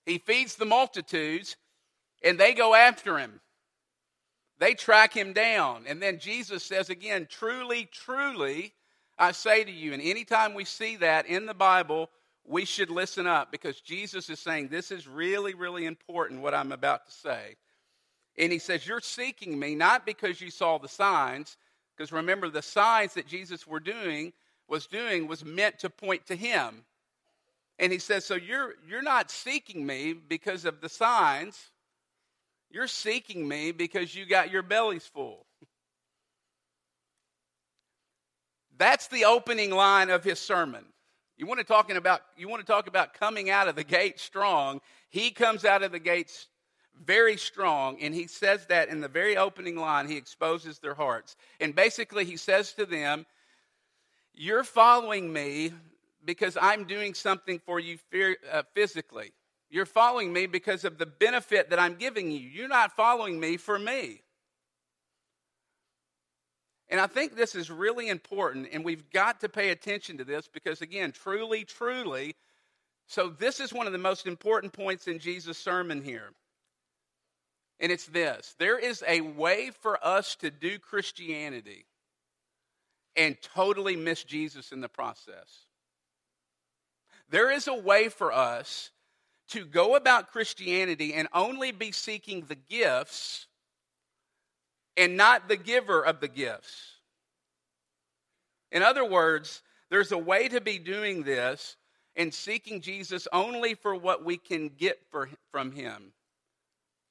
He 0.05 0.19
feeds 0.19 0.55
the 0.55 0.65
multitudes, 0.65 1.57
and 2.23 2.39
they 2.39 2.53
go 2.53 2.75
after 2.75 3.17
him. 3.17 3.39
They 4.59 4.73
track 4.73 5.13
him 5.13 5.33
down. 5.33 5.85
And 5.87 6.01
then 6.01 6.19
Jesus 6.19 6.63
says 6.63 6.89
again, 6.89 7.27
Truly, 7.29 7.89
truly, 7.91 8.73
I 9.17 9.31
say 9.31 9.63
to 9.63 9.71
you, 9.71 9.93
and 9.93 10.01
anytime 10.01 10.53
we 10.53 10.65
see 10.65 10.95
that 10.97 11.25
in 11.27 11.45
the 11.45 11.53
Bible, 11.53 12.09
we 12.45 12.65
should 12.65 12.89
listen 12.89 13.25
up 13.27 13.51
because 13.51 13.81
Jesus 13.81 14.29
is 14.29 14.39
saying, 14.39 14.67
This 14.67 14.91
is 14.91 15.07
really, 15.07 15.53
really 15.53 15.85
important 15.85 16.41
what 16.41 16.53
I'm 16.53 16.71
about 16.71 17.05
to 17.05 17.11
say. 17.11 17.55
And 18.37 18.51
he 18.51 18.59
says, 18.59 18.87
You're 18.87 19.01
seeking 19.01 19.57
me 19.57 19.75
not 19.75 20.05
because 20.05 20.41
you 20.41 20.49
saw 20.49 20.77
the 20.77 20.87
signs, 20.87 21.57
because 21.95 22.11
remember, 22.11 22.49
the 22.49 22.61
signs 22.61 23.13
that 23.13 23.27
Jesus 23.27 23.67
were 23.67 23.79
doing 23.79 24.33
was 24.67 24.87
doing 24.87 25.27
was 25.27 25.45
meant 25.45 25.79
to 25.79 25.89
point 25.89 26.25
to 26.27 26.35
him. 26.35 26.83
And 27.79 27.91
he 27.91 27.99
says, 27.99 28.25
So 28.25 28.35
you're, 28.35 28.73
you're 28.87 29.01
not 29.01 29.31
seeking 29.31 29.85
me 29.85 30.13
because 30.13 30.65
of 30.65 30.81
the 30.81 30.89
signs. 30.89 31.71
You're 32.73 32.87
seeking 32.87 33.47
me 33.47 33.71
because 33.71 34.15
you 34.15 34.25
got 34.25 34.49
your 34.49 34.63
bellies 34.63 35.05
full. 35.05 35.45
That's 38.79 39.07
the 39.09 39.25
opening 39.25 39.69
line 39.69 40.09
of 40.09 40.23
his 40.23 40.39
sermon. 40.39 40.83
You 41.37 41.45
want 41.45 41.59
to 41.59 41.63
talking 41.63 41.97
about 41.97 42.21
you 42.35 42.49
want 42.49 42.65
to 42.65 42.71
talk 42.71 42.87
about 42.87 43.13
coming 43.13 43.51
out 43.51 43.67
of 43.67 43.75
the 43.75 43.83
gate 43.83 44.19
strong. 44.19 44.81
He 45.11 45.29
comes 45.29 45.65
out 45.65 45.83
of 45.83 45.91
the 45.91 45.99
gates 45.99 46.47
very 47.05 47.37
strong 47.37 48.01
and 48.01 48.13
he 48.13 48.25
says 48.25 48.65
that 48.67 48.89
in 48.89 49.01
the 49.01 49.07
very 49.07 49.37
opening 49.37 49.75
line 49.75 50.07
he 50.07 50.17
exposes 50.17 50.79
their 50.79 50.95
hearts. 50.95 51.35
And 51.59 51.75
basically 51.75 52.25
he 52.25 52.37
says 52.37 52.73
to 52.73 52.87
them, 52.87 53.27
you're 54.33 54.63
following 54.63 55.31
me 55.31 55.73
because 56.25 56.57
I'm 56.59 56.85
doing 56.85 57.13
something 57.13 57.59
for 57.59 57.79
you 57.79 57.99
uh, 58.51 58.63
physically. 58.73 59.31
You're 59.73 59.87
following 59.87 60.31
me 60.31 60.45
because 60.45 60.85
of 60.85 60.99
the 60.99 61.07
benefit 61.07 61.71
that 61.71 61.79
I'm 61.79 61.95
giving 61.95 62.29
you. 62.29 62.37
You're 62.37 62.67
not 62.67 62.95
following 62.95 63.39
me 63.39 63.57
for 63.57 63.79
me. 63.79 64.21
And 66.89 67.01
I 67.01 67.07
think 67.07 67.35
this 67.35 67.55
is 67.55 67.71
really 67.71 68.07
important, 68.07 68.67
and 68.71 68.85
we've 68.85 69.09
got 69.09 69.39
to 69.39 69.49
pay 69.49 69.71
attention 69.71 70.19
to 70.19 70.23
this 70.23 70.47
because, 70.47 70.83
again, 70.83 71.11
truly, 71.11 71.65
truly, 71.65 72.35
so 73.07 73.29
this 73.29 73.59
is 73.59 73.73
one 73.73 73.87
of 73.87 73.93
the 73.93 73.97
most 73.97 74.27
important 74.27 74.73
points 74.73 75.07
in 75.07 75.17
Jesus' 75.17 75.57
sermon 75.57 76.03
here. 76.03 76.29
And 77.79 77.91
it's 77.91 78.05
this 78.05 78.55
there 78.59 78.77
is 78.77 79.03
a 79.07 79.21
way 79.21 79.71
for 79.81 79.97
us 80.05 80.35
to 80.35 80.51
do 80.51 80.77
Christianity 80.77 81.87
and 83.15 83.41
totally 83.41 83.95
miss 83.95 84.23
Jesus 84.23 84.71
in 84.71 84.81
the 84.81 84.87
process. 84.87 85.65
There 87.31 87.49
is 87.49 87.67
a 87.67 87.73
way 87.73 88.09
for 88.09 88.31
us 88.31 88.91
to 89.49 89.65
go 89.65 89.95
about 89.95 90.31
Christianity 90.31 91.13
and 91.13 91.27
only 91.33 91.71
be 91.71 91.91
seeking 91.91 92.45
the 92.47 92.55
gifts 92.55 93.47
and 94.97 95.17
not 95.17 95.47
the 95.47 95.57
giver 95.57 96.05
of 96.05 96.19
the 96.19 96.27
gifts. 96.27 96.93
In 98.71 98.81
other 98.81 99.05
words, 99.05 99.61
there's 99.89 100.11
a 100.11 100.17
way 100.17 100.47
to 100.47 100.61
be 100.61 100.79
doing 100.79 101.23
this 101.23 101.77
and 102.15 102.33
seeking 102.33 102.81
Jesus 102.81 103.27
only 103.31 103.75
for 103.75 103.95
what 103.95 104.23
we 104.23 104.37
can 104.37 104.69
get 104.69 104.99
for, 105.09 105.29
from 105.51 105.71
him. 105.71 106.13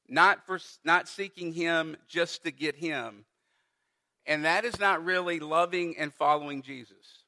Not 0.08 0.46
for 0.46 0.58
not 0.84 1.08
seeking 1.08 1.52
him 1.52 1.96
just 2.08 2.44
to 2.44 2.50
get 2.50 2.76
him. 2.76 3.24
And 4.26 4.44
that 4.44 4.64
is 4.64 4.78
not 4.78 5.04
really 5.04 5.40
loving 5.40 5.96
and 5.96 6.12
following 6.12 6.62
Jesus. 6.62 7.21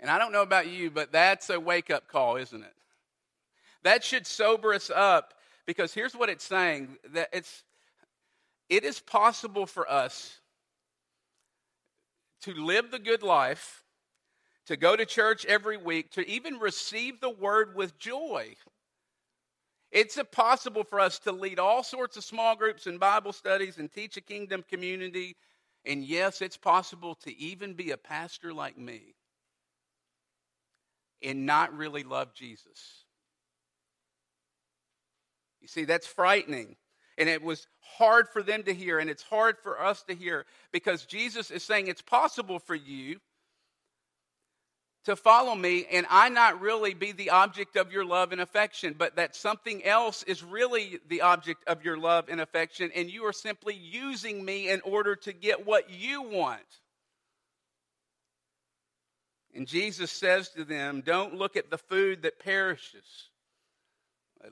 And 0.00 0.10
I 0.10 0.18
don't 0.18 0.32
know 0.32 0.42
about 0.42 0.68
you, 0.68 0.90
but 0.90 1.12
that's 1.12 1.50
a 1.50 1.60
wake 1.60 1.90
up 1.90 2.08
call, 2.08 2.36
isn't 2.36 2.62
it? 2.62 2.74
That 3.82 4.02
should 4.02 4.26
sober 4.26 4.74
us 4.74 4.90
up 4.90 5.34
because 5.66 5.92
here's 5.92 6.14
what 6.16 6.30
it's 6.30 6.44
saying 6.44 6.96
that 7.12 7.28
it's 7.32 7.64
it 8.68 8.84
is 8.84 9.00
possible 9.00 9.66
for 9.66 9.90
us 9.90 10.38
to 12.42 12.54
live 12.54 12.90
the 12.90 12.98
good 12.98 13.22
life, 13.22 13.84
to 14.66 14.76
go 14.76 14.96
to 14.96 15.04
church 15.04 15.44
every 15.44 15.76
week, 15.76 16.12
to 16.12 16.26
even 16.28 16.58
receive 16.58 17.20
the 17.20 17.30
word 17.30 17.74
with 17.74 17.98
joy. 17.98 18.54
It's 19.90 20.18
possible 20.30 20.84
for 20.84 21.00
us 21.00 21.18
to 21.20 21.32
lead 21.32 21.58
all 21.58 21.82
sorts 21.82 22.16
of 22.16 22.24
small 22.24 22.54
groups 22.54 22.86
and 22.86 23.00
Bible 23.00 23.32
studies 23.32 23.78
and 23.78 23.92
teach 23.92 24.16
a 24.16 24.20
kingdom 24.20 24.64
community. 24.70 25.36
And 25.84 26.04
yes, 26.04 26.40
it's 26.40 26.56
possible 26.56 27.16
to 27.16 27.36
even 27.36 27.74
be 27.74 27.90
a 27.90 27.96
pastor 27.96 28.54
like 28.54 28.78
me 28.78 29.14
and 31.22 31.46
not 31.46 31.76
really 31.76 32.02
love 32.02 32.34
Jesus. 32.34 33.04
You 35.60 35.68
see, 35.68 35.84
that's 35.84 36.06
frightening. 36.06 36.76
And 37.18 37.28
it 37.28 37.42
was 37.42 37.66
hard 37.80 38.28
for 38.28 38.42
them 38.42 38.62
to 38.62 38.72
hear, 38.72 38.98
and 38.98 39.10
it's 39.10 39.22
hard 39.22 39.58
for 39.58 39.82
us 39.82 40.02
to 40.04 40.14
hear 40.14 40.46
because 40.72 41.04
Jesus 41.04 41.50
is 41.50 41.62
saying 41.62 41.88
it's 41.88 42.00
possible 42.00 42.58
for 42.58 42.74
you 42.74 43.20
to 45.04 45.16
follow 45.16 45.54
me 45.54 45.86
and 45.90 46.06
I 46.10 46.28
not 46.28 46.60
really 46.60 46.94
be 46.94 47.12
the 47.12 47.30
object 47.30 47.76
of 47.76 47.92
your 47.92 48.04
love 48.04 48.32
and 48.32 48.40
affection, 48.40 48.94
but 48.96 49.16
that 49.16 49.34
something 49.34 49.84
else 49.84 50.22
is 50.24 50.42
really 50.42 50.98
the 51.08 51.22
object 51.22 51.64
of 51.66 51.84
your 51.84 51.98
love 51.98 52.26
and 52.28 52.40
affection, 52.40 52.90
and 52.94 53.10
you 53.10 53.24
are 53.26 53.32
simply 53.32 53.74
using 53.74 54.44
me 54.44 54.68
in 54.68 54.80
order 54.82 55.16
to 55.16 55.32
get 55.32 55.66
what 55.66 55.90
you 55.90 56.22
want. 56.22 56.79
And 59.54 59.66
Jesus 59.66 60.10
says 60.10 60.48
to 60.50 60.64
them, 60.64 61.02
Don't 61.04 61.34
look 61.34 61.56
at 61.56 61.70
the 61.70 61.78
food 61.78 62.22
that 62.22 62.38
perishes. 62.38 63.28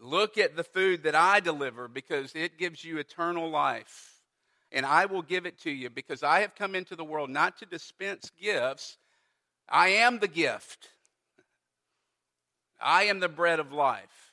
Look 0.00 0.37
at 0.37 0.57
the 0.57 0.64
food 0.64 1.05
that 1.05 1.14
I 1.14 1.40
deliver 1.40 1.88
because 1.88 2.35
it 2.35 2.59
gives 2.59 2.85
you 2.85 2.99
eternal 2.99 3.49
life. 3.49 4.14
And 4.71 4.85
I 4.85 5.07
will 5.07 5.23
give 5.23 5.47
it 5.47 5.59
to 5.61 5.71
you 5.71 5.88
because 5.88 6.23
I 6.23 6.40
have 6.40 6.55
come 6.55 6.75
into 6.75 6.95
the 6.95 7.05
world 7.05 7.31
not 7.31 7.59
to 7.59 7.67
dispense 7.67 8.31
gifts. 8.38 8.99
I 9.69 9.88
am 9.88 10.19
the 10.19 10.28
gift. 10.28 10.88
I 12.81 13.05
am 13.05 13.21
the 13.21 13.28
bread 13.28 13.61
of 13.61 13.73
life. 13.73 14.33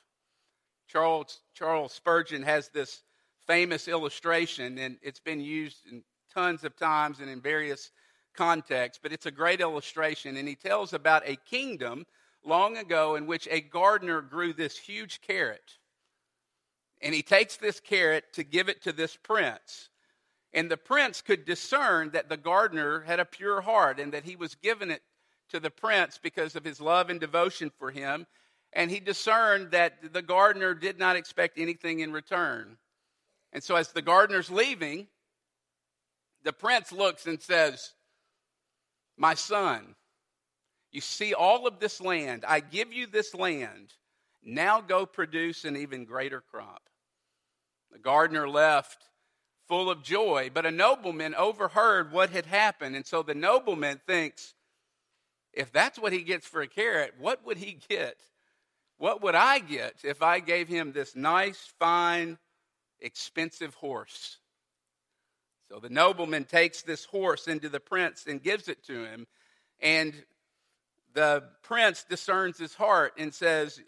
Charles, 0.88 1.40
Charles 1.54 1.92
Spurgeon 1.92 2.42
has 2.42 2.68
this 2.68 3.02
famous 3.46 3.88
illustration, 3.88 4.78
and 4.78 4.98
it's 5.02 5.20
been 5.20 5.40
used 5.40 5.86
in 5.90 6.02
tons 6.32 6.64
of 6.64 6.76
times 6.76 7.20
and 7.20 7.30
in 7.30 7.40
various 7.40 7.90
contexts, 8.36 9.00
but 9.02 9.12
it's 9.12 9.26
a 9.26 9.30
great 9.30 9.60
illustration. 9.60 10.36
And 10.36 10.48
he 10.48 10.54
tells 10.54 10.92
about 10.92 11.22
a 11.26 11.36
kingdom 11.36 12.06
long 12.44 12.76
ago 12.76 13.16
in 13.16 13.26
which 13.26 13.48
a 13.50 13.60
gardener 13.60 14.20
grew 14.20 14.52
this 14.52 14.78
huge 14.78 15.20
carrot. 15.20 15.78
And 17.02 17.14
he 17.14 17.22
takes 17.22 17.56
this 17.56 17.80
carrot 17.80 18.24
to 18.34 18.44
give 18.44 18.68
it 18.68 18.82
to 18.82 18.92
this 18.92 19.16
prince. 19.16 19.90
And 20.52 20.70
the 20.70 20.76
prince 20.76 21.20
could 21.20 21.44
discern 21.44 22.10
that 22.12 22.28
the 22.28 22.36
gardener 22.36 23.00
had 23.00 23.20
a 23.20 23.24
pure 23.24 23.60
heart 23.60 24.00
and 24.00 24.12
that 24.12 24.24
he 24.24 24.36
was 24.36 24.54
giving 24.54 24.90
it 24.90 25.02
to 25.50 25.60
the 25.60 25.70
prince 25.70 26.18
because 26.22 26.56
of 26.56 26.64
his 26.64 26.80
love 26.80 27.10
and 27.10 27.20
devotion 27.20 27.70
for 27.78 27.90
him. 27.90 28.26
And 28.72 28.90
he 28.90 29.00
discerned 29.00 29.72
that 29.72 30.12
the 30.12 30.22
gardener 30.22 30.74
did 30.74 30.98
not 30.98 31.16
expect 31.16 31.58
anything 31.58 32.00
in 32.00 32.12
return. 32.12 32.78
And 33.52 33.62
so, 33.62 33.76
as 33.76 33.92
the 33.92 34.02
gardener's 34.02 34.50
leaving, 34.50 35.06
the 36.42 36.52
prince 36.52 36.92
looks 36.92 37.26
and 37.26 37.40
says, 37.40 37.92
My 39.16 39.34
son, 39.34 39.94
you 40.92 41.00
see 41.00 41.34
all 41.34 41.66
of 41.66 41.78
this 41.78 42.00
land. 42.00 42.44
I 42.46 42.60
give 42.60 42.92
you 42.92 43.06
this 43.06 43.34
land. 43.34 43.94
Now 44.42 44.80
go 44.80 45.06
produce 45.06 45.64
an 45.64 45.76
even 45.76 46.04
greater 46.04 46.40
crop. 46.40 46.82
The 47.90 47.98
gardener 47.98 48.48
left 48.48 49.04
full 49.68 49.90
of 49.90 50.02
joy, 50.02 50.50
but 50.52 50.66
a 50.66 50.70
nobleman 50.70 51.34
overheard 51.34 52.12
what 52.12 52.30
had 52.30 52.46
happened. 52.46 52.94
And 52.94 53.06
so 53.06 53.22
the 53.22 53.34
nobleman 53.34 54.00
thinks, 54.06 54.54
if 55.52 55.72
that's 55.72 55.98
what 55.98 56.12
he 56.12 56.22
gets 56.22 56.46
for 56.46 56.60
a 56.60 56.68
carrot, 56.68 57.14
what 57.18 57.44
would 57.44 57.56
he 57.56 57.78
get? 57.88 58.18
What 58.98 59.22
would 59.22 59.34
I 59.34 59.58
get 59.58 59.96
if 60.04 60.22
I 60.22 60.40
gave 60.40 60.68
him 60.68 60.92
this 60.92 61.16
nice, 61.16 61.72
fine, 61.78 62.38
expensive 63.00 63.74
horse? 63.74 64.38
So 65.68 65.80
the 65.80 65.90
nobleman 65.90 66.44
takes 66.44 66.82
this 66.82 67.04
horse 67.04 67.48
into 67.48 67.68
the 67.68 67.80
prince 67.80 68.26
and 68.26 68.42
gives 68.42 68.68
it 68.68 68.84
to 68.86 69.04
him. 69.04 69.26
And 69.80 70.14
the 71.14 71.42
prince 71.62 72.04
discerns 72.04 72.58
his 72.58 72.74
heart 72.74 73.14
and 73.18 73.34
says, 73.34 73.80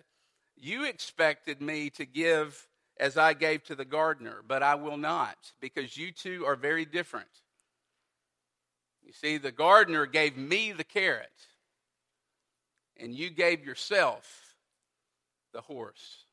You 0.56 0.84
expected 0.84 1.60
me 1.60 1.90
to 1.90 2.04
give 2.04 2.66
as 2.98 3.16
I 3.16 3.32
gave 3.32 3.62
to 3.64 3.76
the 3.76 3.84
gardener, 3.84 4.42
but 4.46 4.62
I 4.62 4.74
will 4.74 4.96
not, 4.96 5.36
because 5.60 5.96
you 5.96 6.10
two 6.10 6.44
are 6.46 6.56
very 6.56 6.84
different. 6.84 7.28
You 9.04 9.12
see, 9.12 9.38
the 9.38 9.52
gardener 9.52 10.04
gave 10.06 10.36
me 10.36 10.72
the 10.72 10.84
carrot, 10.84 11.30
and 12.96 13.14
you 13.14 13.30
gave 13.30 13.64
yourself 13.64 14.56
the 15.52 15.60
horse. 15.60 16.24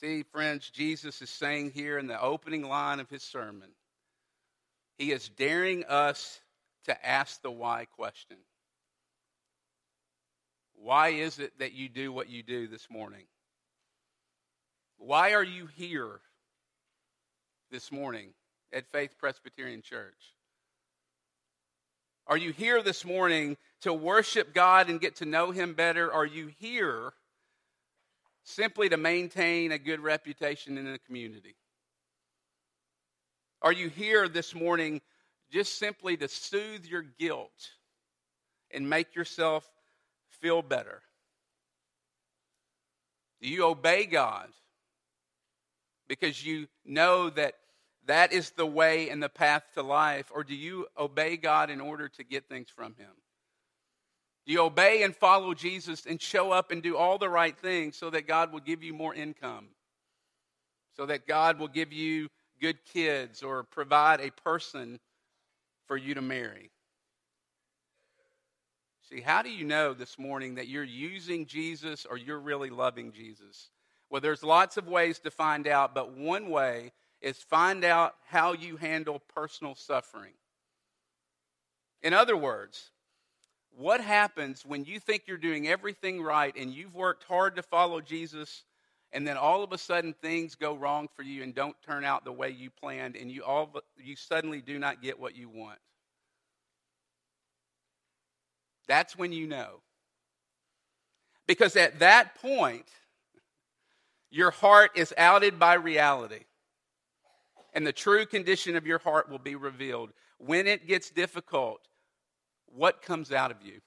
See, 0.00 0.24
friends, 0.24 0.68
Jesus 0.68 1.22
is 1.22 1.30
saying 1.30 1.70
here 1.70 1.96
in 1.96 2.06
the 2.06 2.20
opening 2.20 2.62
line 2.62 3.00
of 3.00 3.08
his 3.08 3.22
sermon, 3.22 3.70
he 4.98 5.10
is 5.10 5.30
daring 5.30 5.84
us 5.84 6.40
to 6.84 7.06
ask 7.06 7.40
the 7.40 7.50
why 7.50 7.86
question. 7.96 8.36
Why 10.74 11.08
is 11.08 11.38
it 11.38 11.58
that 11.60 11.72
you 11.72 11.88
do 11.88 12.12
what 12.12 12.28
you 12.28 12.42
do 12.42 12.66
this 12.68 12.90
morning? 12.90 13.24
Why 14.98 15.32
are 15.32 15.42
you 15.42 15.66
here 15.66 16.20
this 17.70 17.90
morning 17.90 18.28
at 18.74 18.92
Faith 18.92 19.16
Presbyterian 19.18 19.80
Church? 19.80 20.34
Are 22.26 22.36
you 22.36 22.52
here 22.52 22.82
this 22.82 23.02
morning 23.02 23.56
to 23.80 23.94
worship 23.94 24.52
God 24.52 24.90
and 24.90 25.00
get 25.00 25.16
to 25.16 25.24
know 25.24 25.52
Him 25.52 25.72
better? 25.72 26.12
Are 26.12 26.26
you 26.26 26.48
here 26.58 27.14
simply 28.46 28.88
to 28.88 28.96
maintain 28.96 29.72
a 29.72 29.78
good 29.78 30.00
reputation 30.00 30.78
in 30.78 30.84
the 30.84 30.98
community? 31.00 31.56
Are 33.60 33.72
you 33.72 33.88
here 33.88 34.28
this 34.28 34.54
morning 34.54 35.00
just 35.50 35.78
simply 35.78 36.16
to 36.18 36.28
soothe 36.28 36.84
your 36.84 37.02
guilt 37.02 37.70
and 38.70 38.88
make 38.88 39.14
yourself 39.14 39.68
feel 40.40 40.62
better? 40.62 41.02
Do 43.42 43.48
you 43.48 43.64
obey 43.64 44.06
God 44.06 44.48
because 46.08 46.44
you 46.44 46.68
know 46.84 47.30
that 47.30 47.54
that 48.06 48.32
is 48.32 48.50
the 48.50 48.66
way 48.66 49.10
and 49.10 49.20
the 49.20 49.28
path 49.28 49.64
to 49.74 49.82
life? 49.82 50.30
Or 50.32 50.44
do 50.44 50.54
you 50.54 50.86
obey 50.96 51.36
God 51.36 51.68
in 51.68 51.80
order 51.80 52.08
to 52.10 52.24
get 52.24 52.48
things 52.48 52.68
from 52.70 52.94
Him? 52.94 53.10
You 54.46 54.62
obey 54.62 55.02
and 55.02 55.14
follow 55.14 55.54
Jesus 55.54 56.06
and 56.06 56.22
show 56.22 56.52
up 56.52 56.70
and 56.70 56.80
do 56.82 56.96
all 56.96 57.18
the 57.18 57.28
right 57.28 57.58
things 57.58 57.96
so 57.96 58.10
that 58.10 58.28
God 58.28 58.52
will 58.52 58.60
give 58.60 58.82
you 58.82 58.94
more 58.94 59.12
income? 59.12 59.66
So 60.96 61.04
that 61.06 61.26
God 61.26 61.58
will 61.58 61.68
give 61.68 61.92
you 61.92 62.28
good 62.60 62.78
kids 62.84 63.42
or 63.42 63.64
provide 63.64 64.20
a 64.20 64.30
person 64.30 65.00
for 65.86 65.96
you 65.96 66.14
to 66.14 66.22
marry? 66.22 66.70
See, 69.08 69.20
how 69.20 69.42
do 69.42 69.50
you 69.50 69.64
know 69.64 69.94
this 69.94 70.18
morning 70.18 70.56
that 70.56 70.68
you're 70.68 70.84
using 70.84 71.46
Jesus 71.46 72.06
or 72.08 72.16
you're 72.16 72.40
really 72.40 72.70
loving 72.70 73.12
Jesus? 73.12 73.70
Well, 74.10 74.20
there's 74.20 74.42
lots 74.42 74.76
of 74.76 74.88
ways 74.88 75.18
to 75.20 75.30
find 75.30 75.66
out, 75.66 75.94
but 75.94 76.12
one 76.12 76.50
way 76.50 76.92
is 77.20 77.36
find 77.38 77.84
out 77.84 78.14
how 78.26 78.52
you 78.52 78.76
handle 78.76 79.20
personal 79.34 79.74
suffering. 79.74 80.32
In 82.02 82.14
other 82.14 82.36
words, 82.36 82.90
what 83.76 84.00
happens 84.00 84.64
when 84.64 84.84
you 84.84 84.98
think 84.98 85.24
you're 85.26 85.36
doing 85.36 85.68
everything 85.68 86.22
right 86.22 86.54
and 86.56 86.72
you've 86.72 86.94
worked 86.94 87.24
hard 87.24 87.56
to 87.56 87.62
follow 87.62 88.00
Jesus 88.00 88.64
and 89.12 89.26
then 89.26 89.36
all 89.36 89.62
of 89.62 89.72
a 89.72 89.78
sudden 89.78 90.14
things 90.14 90.54
go 90.54 90.74
wrong 90.74 91.08
for 91.14 91.22
you 91.22 91.42
and 91.42 91.54
don't 91.54 91.76
turn 91.82 92.04
out 92.04 92.24
the 92.24 92.32
way 92.32 92.50
you 92.50 92.70
planned 92.70 93.16
and 93.16 93.30
you 93.30 93.44
all 93.44 93.70
you 93.98 94.16
suddenly 94.16 94.62
do 94.62 94.78
not 94.78 95.02
get 95.02 95.20
what 95.20 95.36
you 95.36 95.48
want. 95.48 95.78
That's 98.88 99.16
when 99.16 99.32
you 99.32 99.46
know. 99.46 99.80
Because 101.46 101.76
at 101.76 101.98
that 101.98 102.34
point 102.36 102.86
your 104.30 104.50
heart 104.50 104.92
is 104.94 105.14
outed 105.18 105.58
by 105.58 105.74
reality. 105.74 106.44
And 107.74 107.86
the 107.86 107.92
true 107.92 108.24
condition 108.24 108.74
of 108.74 108.86
your 108.86 108.98
heart 108.98 109.30
will 109.30 109.38
be 109.38 109.54
revealed. 109.54 110.10
When 110.38 110.66
it 110.66 110.86
gets 110.86 111.10
difficult, 111.10 111.86
what 112.76 113.02
comes 113.02 113.32
out 113.32 113.50
of 113.50 113.62
you? 113.62 113.80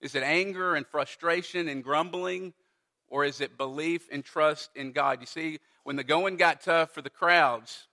Is 0.00 0.14
it 0.14 0.22
anger 0.22 0.74
and 0.74 0.86
frustration 0.86 1.68
and 1.68 1.84
grumbling? 1.84 2.54
Or 3.08 3.24
is 3.24 3.40
it 3.40 3.58
belief 3.58 4.08
and 4.10 4.24
trust 4.24 4.70
in 4.76 4.92
God? 4.92 5.20
You 5.20 5.26
see, 5.26 5.58
when 5.82 5.96
the 5.96 6.04
going 6.04 6.36
got 6.36 6.60
tough 6.62 6.92
for 6.92 7.02
the 7.02 7.10
crowds, 7.10 7.88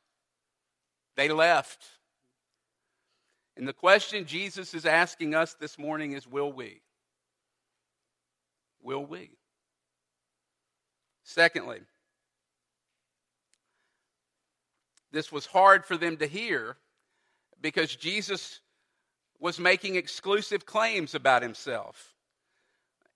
they 1.15 1.29
left. 1.29 1.83
And 3.57 3.67
the 3.67 3.73
question 3.73 4.25
Jesus 4.25 4.75
is 4.75 4.85
asking 4.85 5.33
us 5.33 5.55
this 5.55 5.79
morning 5.79 6.13
is 6.13 6.27
will 6.27 6.53
we? 6.53 6.81
Will 8.83 9.03
we? 9.03 9.31
Secondly, 11.23 11.81
this 15.11 15.31
was 15.31 15.47
hard 15.47 15.83
for 15.83 15.97
them 15.97 16.17
to 16.17 16.27
hear 16.27 16.77
because 17.59 17.95
Jesus 17.95 18.61
was 19.39 19.59
making 19.59 19.95
exclusive 19.95 20.65
claims 20.65 21.15
about 21.15 21.41
himself. 21.41 22.13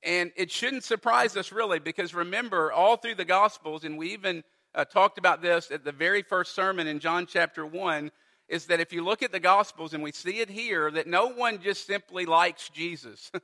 And 0.03 0.31
it 0.35 0.51
shouldn't 0.51 0.83
surprise 0.83 1.37
us 1.37 1.51
really 1.51 1.79
because 1.79 2.13
remember, 2.13 2.71
all 2.71 2.97
through 2.97 3.15
the 3.15 3.25
Gospels, 3.25 3.83
and 3.83 3.97
we 3.97 4.13
even 4.13 4.43
uh, 4.73 4.85
talked 4.85 5.17
about 5.17 5.41
this 5.41 5.69
at 5.71 5.83
the 5.83 5.91
very 5.91 6.23
first 6.23 6.55
sermon 6.55 6.87
in 6.87 6.99
John 6.99 7.25
chapter 7.27 7.65
1, 7.65 8.11
is 8.47 8.65
that 8.65 8.79
if 8.79 8.91
you 8.91 9.03
look 9.03 9.23
at 9.23 9.31
the 9.31 9.39
Gospels 9.39 9.93
and 9.93 10.03
we 10.03 10.11
see 10.11 10.39
it 10.39 10.49
here, 10.49 10.91
that 10.91 11.07
no 11.07 11.27
one 11.27 11.61
just 11.61 11.85
simply 11.85 12.25
likes 12.25 12.69
Jesus. 12.69 13.31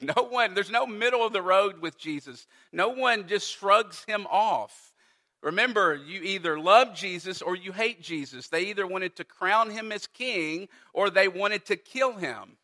No 0.00 0.24
one, 0.24 0.54
there's 0.54 0.70
no 0.70 0.86
middle 0.86 1.24
of 1.24 1.32
the 1.32 1.42
road 1.42 1.80
with 1.80 1.98
Jesus. 1.98 2.46
No 2.72 2.90
one 2.90 3.26
just 3.26 3.50
shrugs 3.50 4.04
him 4.04 4.26
off. 4.30 4.93
Remember, 5.44 5.94
you 5.94 6.22
either 6.22 6.58
love 6.58 6.94
Jesus 6.94 7.42
or 7.42 7.54
you 7.54 7.70
hate 7.70 8.00
Jesus. 8.00 8.48
They 8.48 8.62
either 8.62 8.86
wanted 8.86 9.16
to 9.16 9.24
crown 9.24 9.68
him 9.68 9.92
as 9.92 10.06
king 10.06 10.68
or 10.94 11.10
they 11.10 11.28
wanted 11.28 11.66
to 11.66 11.76
kill 11.76 12.14
him. 12.14 12.56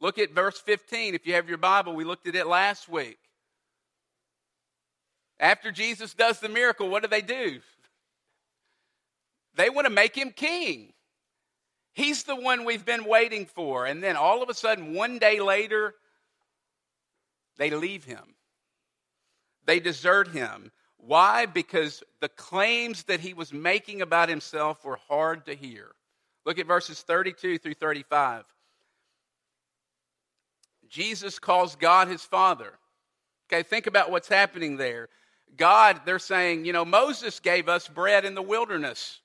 Look 0.00 0.18
at 0.18 0.32
verse 0.32 0.58
15. 0.58 1.14
If 1.14 1.24
you 1.24 1.34
have 1.34 1.48
your 1.48 1.58
Bible, 1.58 1.94
we 1.94 2.02
looked 2.02 2.26
at 2.26 2.34
it 2.34 2.48
last 2.48 2.88
week. 2.88 3.18
After 5.38 5.70
Jesus 5.70 6.12
does 6.12 6.40
the 6.40 6.48
miracle, 6.48 6.88
what 6.88 7.04
do 7.04 7.08
they 7.08 7.22
do? 7.22 7.60
They 9.54 9.70
want 9.70 9.86
to 9.86 9.92
make 9.92 10.16
him 10.16 10.32
king. 10.32 10.92
He's 11.94 12.24
the 12.24 12.34
one 12.34 12.64
we've 12.64 12.84
been 12.84 13.04
waiting 13.04 13.46
for. 13.46 13.86
And 13.86 14.02
then 14.02 14.16
all 14.16 14.42
of 14.42 14.48
a 14.48 14.54
sudden, 14.54 14.92
one 14.92 15.20
day 15.20 15.38
later, 15.38 15.94
they 17.58 17.70
leave 17.70 18.02
him. 18.02 18.34
They 19.66 19.78
desert 19.78 20.28
him. 20.28 20.72
Why? 21.06 21.46
Because 21.46 22.02
the 22.20 22.28
claims 22.28 23.04
that 23.04 23.20
he 23.20 23.32
was 23.32 23.52
making 23.52 24.02
about 24.02 24.28
himself 24.28 24.84
were 24.84 24.98
hard 25.08 25.46
to 25.46 25.54
hear. 25.54 25.92
Look 26.44 26.58
at 26.58 26.66
verses 26.66 27.00
32 27.02 27.58
through 27.58 27.74
35. 27.74 28.44
Jesus 30.88 31.38
calls 31.38 31.76
God 31.76 32.08
his 32.08 32.22
Father. 32.22 32.72
Okay, 33.48 33.62
think 33.62 33.86
about 33.86 34.10
what's 34.10 34.28
happening 34.28 34.76
there. 34.76 35.08
God, 35.56 36.00
they're 36.04 36.18
saying, 36.18 36.64
you 36.64 36.72
know, 36.72 36.84
Moses 36.84 37.38
gave 37.40 37.68
us 37.68 37.88
bread 37.88 38.24
in 38.24 38.34
the 38.34 38.42
wilderness. 38.42 39.20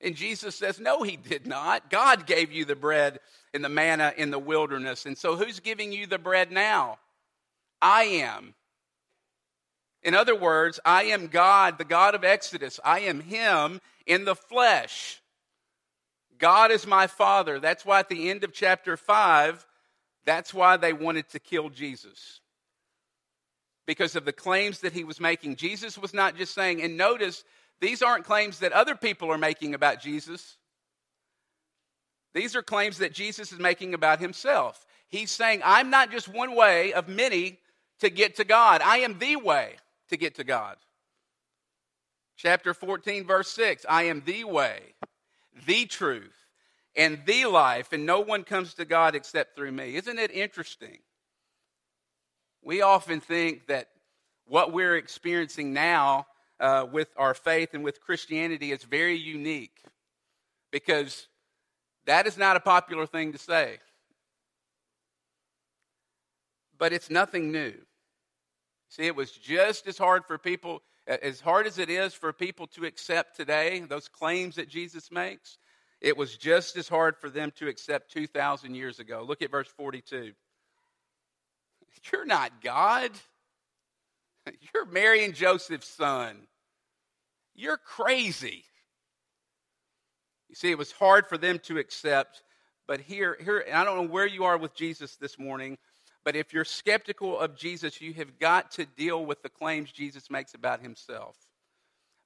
And 0.00 0.16
Jesus 0.16 0.56
says, 0.56 0.80
no, 0.80 1.02
he 1.02 1.16
did 1.16 1.46
not. 1.46 1.90
God 1.90 2.26
gave 2.26 2.50
you 2.50 2.64
the 2.64 2.74
bread 2.74 3.20
and 3.54 3.62
the 3.62 3.68
manna 3.68 4.12
in 4.16 4.30
the 4.30 4.38
wilderness. 4.38 5.06
And 5.06 5.16
so 5.16 5.36
who's 5.36 5.60
giving 5.60 5.92
you 5.92 6.06
the 6.06 6.18
bread 6.18 6.50
now? 6.50 6.98
I 7.80 8.04
am. 8.04 8.54
In 10.02 10.14
other 10.14 10.34
words, 10.34 10.80
I 10.84 11.04
am 11.04 11.26
God, 11.26 11.78
the 11.78 11.84
God 11.84 12.14
of 12.14 12.24
Exodus. 12.24 12.80
I 12.84 13.00
am 13.00 13.20
Him 13.20 13.80
in 14.06 14.24
the 14.24 14.34
flesh. 14.34 15.20
God 16.38 16.70
is 16.70 16.86
my 16.86 17.06
Father. 17.06 17.60
That's 17.60 17.84
why 17.84 17.98
at 18.00 18.08
the 18.08 18.30
end 18.30 18.44
of 18.44 18.52
chapter 18.52 18.96
5, 18.96 19.66
that's 20.24 20.54
why 20.54 20.78
they 20.78 20.94
wanted 20.94 21.28
to 21.30 21.38
kill 21.38 21.68
Jesus. 21.68 22.40
Because 23.86 24.16
of 24.16 24.24
the 24.24 24.32
claims 24.32 24.80
that 24.80 24.92
he 24.92 25.04
was 25.04 25.20
making. 25.20 25.56
Jesus 25.56 25.98
was 25.98 26.14
not 26.14 26.36
just 26.36 26.54
saying, 26.54 26.80
and 26.82 26.96
notice, 26.96 27.44
these 27.80 28.02
aren't 28.02 28.24
claims 28.24 28.60
that 28.60 28.72
other 28.72 28.94
people 28.94 29.30
are 29.30 29.38
making 29.38 29.74
about 29.74 30.00
Jesus. 30.00 30.56
These 32.32 32.56
are 32.56 32.62
claims 32.62 32.98
that 32.98 33.12
Jesus 33.12 33.52
is 33.52 33.58
making 33.58 33.92
about 33.92 34.20
himself. 34.20 34.86
He's 35.08 35.30
saying, 35.30 35.60
I'm 35.64 35.90
not 35.90 36.10
just 36.10 36.28
one 36.28 36.54
way 36.54 36.92
of 36.92 37.08
many 37.08 37.58
to 37.98 38.08
get 38.08 38.36
to 38.36 38.44
God, 38.44 38.80
I 38.82 38.98
am 38.98 39.18
the 39.18 39.36
way 39.36 39.76
to 40.10 40.16
get 40.16 40.36
to 40.36 40.44
God. 40.44 40.76
Chapter 42.36 42.72
14, 42.72 43.26
verse 43.26 43.48
6 43.50 43.84
I 43.88 44.04
am 44.04 44.22
the 44.24 44.44
way, 44.44 44.94
the 45.66 45.86
truth, 45.86 46.46
and 46.96 47.20
the 47.26 47.46
life, 47.46 47.92
and 47.92 48.06
no 48.06 48.20
one 48.20 48.44
comes 48.44 48.74
to 48.74 48.84
God 48.84 49.14
except 49.14 49.56
through 49.56 49.72
me. 49.72 49.96
Isn't 49.96 50.18
it 50.18 50.30
interesting? 50.30 50.98
We 52.62 52.82
often 52.82 53.20
think 53.20 53.66
that 53.66 53.88
what 54.46 54.72
we're 54.72 54.96
experiencing 54.96 55.72
now 55.72 56.26
uh, 56.58 56.86
with 56.90 57.08
our 57.16 57.34
faith 57.34 57.70
and 57.72 57.84
with 57.84 58.00
Christianity 58.00 58.72
is 58.72 58.82
very 58.84 59.16
unique 59.16 59.82
because 60.70 61.26
that 62.06 62.26
is 62.26 62.36
not 62.36 62.56
a 62.56 62.60
popular 62.60 63.06
thing 63.06 63.32
to 63.32 63.38
say. 63.38 63.78
But 66.78 66.92
it's 66.92 67.10
nothing 67.10 67.52
new. 67.52 67.74
See, 68.90 69.06
it 69.06 69.14
was 69.14 69.30
just 69.30 69.86
as 69.86 69.96
hard 69.96 70.26
for 70.26 70.36
people, 70.36 70.82
as 71.06 71.40
hard 71.40 71.68
as 71.68 71.78
it 71.78 71.88
is 71.88 72.12
for 72.12 72.32
people 72.32 72.66
to 72.68 72.84
accept 72.84 73.36
today, 73.36 73.80
those 73.88 74.08
claims 74.08 74.56
that 74.56 74.68
Jesus 74.68 75.12
makes, 75.12 75.58
it 76.00 76.16
was 76.16 76.36
just 76.36 76.76
as 76.76 76.88
hard 76.88 77.16
for 77.16 77.30
them 77.30 77.52
to 77.56 77.68
accept 77.68 78.12
2,000 78.12 78.74
years 78.74 78.98
ago. 78.98 79.24
Look 79.26 79.42
at 79.42 79.50
verse 79.50 79.68
42. 79.76 80.32
You're 82.12 82.24
not 82.24 82.60
God. 82.62 83.12
You're 84.74 84.86
Mary 84.86 85.24
and 85.24 85.34
Joseph's 85.34 85.88
son. 85.88 86.36
You're 87.54 87.76
crazy. 87.76 88.64
You 90.48 90.56
see, 90.56 90.70
it 90.72 90.78
was 90.78 90.90
hard 90.90 91.28
for 91.28 91.38
them 91.38 91.60
to 91.60 91.78
accept, 91.78 92.42
but 92.88 93.00
here, 93.00 93.36
here, 93.40 93.64
I 93.72 93.84
don't 93.84 93.96
know 93.96 94.12
where 94.12 94.26
you 94.26 94.44
are 94.44 94.58
with 94.58 94.74
Jesus 94.74 95.14
this 95.14 95.38
morning, 95.38 95.78
but 96.24 96.36
if 96.36 96.52
you're 96.52 96.64
skeptical 96.64 97.38
of 97.38 97.56
Jesus, 97.56 98.00
you 98.00 98.12
have 98.14 98.38
got 98.38 98.70
to 98.72 98.84
deal 98.84 99.24
with 99.24 99.42
the 99.42 99.48
claims 99.48 99.90
Jesus 99.90 100.30
makes 100.30 100.54
about 100.54 100.82
himself. 100.82 101.36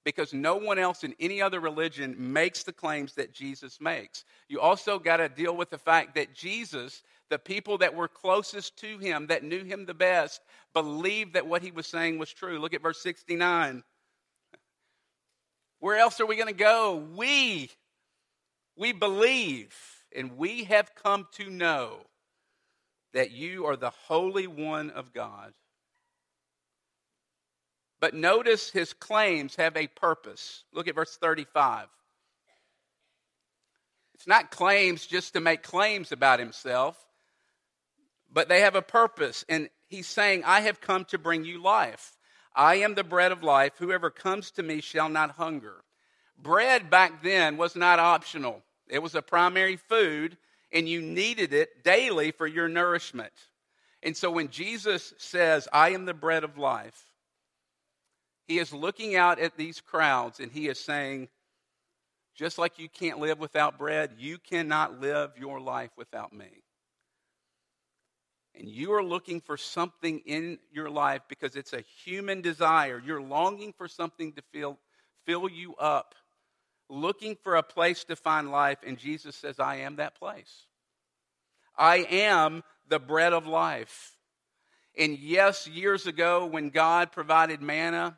Because 0.04 0.34
no 0.34 0.56
one 0.56 0.78
else 0.78 1.04
in 1.04 1.14
any 1.18 1.40
other 1.40 1.60
religion 1.60 2.14
makes 2.18 2.62
the 2.62 2.72
claims 2.72 3.14
that 3.14 3.32
Jesus 3.32 3.80
makes. 3.80 4.24
You 4.48 4.60
also 4.60 4.98
got 4.98 5.18
to 5.18 5.28
deal 5.28 5.56
with 5.56 5.70
the 5.70 5.78
fact 5.78 6.14
that 6.16 6.34
Jesus, 6.34 7.02
the 7.30 7.38
people 7.38 7.78
that 7.78 7.94
were 7.94 8.08
closest 8.08 8.76
to 8.78 8.98
him, 8.98 9.28
that 9.28 9.44
knew 9.44 9.64
him 9.64 9.86
the 9.86 9.94
best, 9.94 10.42
believed 10.74 11.34
that 11.34 11.46
what 11.46 11.62
he 11.62 11.70
was 11.70 11.86
saying 11.86 12.18
was 12.18 12.30
true. 12.30 12.58
Look 12.58 12.74
at 12.74 12.82
verse 12.82 13.00
69. 13.00 13.82
Where 15.78 15.96
else 15.96 16.20
are 16.20 16.26
we 16.26 16.36
going 16.36 16.48
to 16.48 16.54
go? 16.54 17.02
We, 17.14 17.70
we 18.76 18.92
believe, 18.92 19.74
and 20.14 20.36
we 20.36 20.64
have 20.64 20.94
come 20.94 21.28
to 21.36 21.48
know 21.48 22.00
that 23.14 23.30
you 23.30 23.64
are 23.66 23.76
the 23.76 23.90
Holy 23.90 24.46
One 24.46 24.90
of 24.90 25.14
God. 25.14 25.54
But 28.00 28.12
notice 28.12 28.70
his 28.70 28.92
claims 28.92 29.56
have 29.56 29.76
a 29.76 29.86
purpose. 29.86 30.64
Look 30.72 30.88
at 30.88 30.94
verse 30.94 31.16
35. 31.16 31.86
It's 34.14 34.26
not 34.26 34.50
claims 34.50 35.06
just 35.06 35.32
to 35.32 35.40
make 35.40 35.62
claims 35.62 36.12
about 36.12 36.38
himself, 36.38 36.96
but 38.30 38.48
they 38.48 38.60
have 38.60 38.74
a 38.74 38.82
purpose. 38.82 39.44
And 39.48 39.70
he's 39.86 40.06
saying, 40.06 40.42
I 40.44 40.60
have 40.60 40.80
come 40.80 41.04
to 41.06 41.18
bring 41.18 41.44
you 41.44 41.62
life. 41.62 42.12
I 42.54 42.76
am 42.76 42.94
the 42.94 43.04
bread 43.04 43.32
of 43.32 43.42
life. 43.42 43.72
Whoever 43.78 44.10
comes 44.10 44.50
to 44.52 44.62
me 44.62 44.80
shall 44.80 45.08
not 45.08 45.32
hunger. 45.32 45.84
Bread 46.36 46.90
back 46.90 47.22
then 47.22 47.56
was 47.56 47.74
not 47.76 47.98
optional, 48.00 48.62
it 48.88 49.02
was 49.02 49.14
a 49.14 49.22
primary 49.22 49.76
food 49.76 50.36
and 50.74 50.88
you 50.88 51.00
needed 51.00 51.54
it 51.54 51.84
daily 51.84 52.32
for 52.32 52.46
your 52.46 52.68
nourishment. 52.68 53.32
And 54.02 54.14
so 54.14 54.30
when 54.30 54.48
Jesus 54.48 55.14
says, 55.16 55.66
I 55.72 55.90
am 55.90 56.04
the 56.04 56.12
bread 56.12 56.44
of 56.44 56.58
life, 56.58 57.06
he 58.46 58.58
is 58.58 58.74
looking 58.74 59.16
out 59.16 59.38
at 59.38 59.56
these 59.56 59.80
crowds 59.80 60.40
and 60.40 60.52
he 60.52 60.68
is 60.68 60.78
saying, 60.78 61.28
just 62.34 62.58
like 62.58 62.78
you 62.78 62.88
can't 62.88 63.20
live 63.20 63.38
without 63.38 63.78
bread, 63.78 64.10
you 64.18 64.38
cannot 64.38 65.00
live 65.00 65.30
your 65.38 65.60
life 65.60 65.92
without 65.96 66.32
me. 66.32 66.64
And 68.56 68.68
you 68.68 68.92
are 68.92 69.02
looking 69.02 69.40
for 69.40 69.56
something 69.56 70.20
in 70.26 70.58
your 70.72 70.90
life 70.90 71.22
because 71.28 71.56
it's 71.56 71.72
a 71.72 71.84
human 72.04 72.40
desire. 72.40 73.02
You're 73.04 73.22
longing 73.22 73.72
for 73.76 73.88
something 73.88 74.32
to 74.32 74.42
fill, 74.52 74.78
fill 75.24 75.48
you 75.48 75.74
up 75.76 76.14
looking 76.88 77.36
for 77.42 77.56
a 77.56 77.62
place 77.62 78.04
to 78.04 78.16
find 78.16 78.50
life, 78.50 78.78
and 78.86 78.98
Jesus 78.98 79.36
says, 79.36 79.58
I 79.58 79.76
am 79.76 79.96
that 79.96 80.18
place. 80.18 80.66
I 81.76 81.98
am 82.10 82.62
the 82.88 82.98
bread 82.98 83.32
of 83.32 83.46
life. 83.46 84.16
And 84.96 85.18
yes, 85.18 85.66
years 85.66 86.06
ago, 86.06 86.46
when 86.46 86.70
God 86.70 87.10
provided 87.10 87.60
manna 87.60 88.16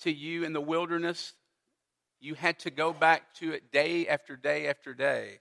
to 0.00 0.10
you 0.10 0.44
in 0.44 0.52
the 0.52 0.60
wilderness, 0.60 1.34
you 2.20 2.34
had 2.34 2.58
to 2.60 2.70
go 2.70 2.92
back 2.92 3.34
to 3.34 3.52
it 3.52 3.70
day 3.72 4.06
after 4.06 4.36
day 4.36 4.68
after 4.68 4.94
day. 4.94 5.40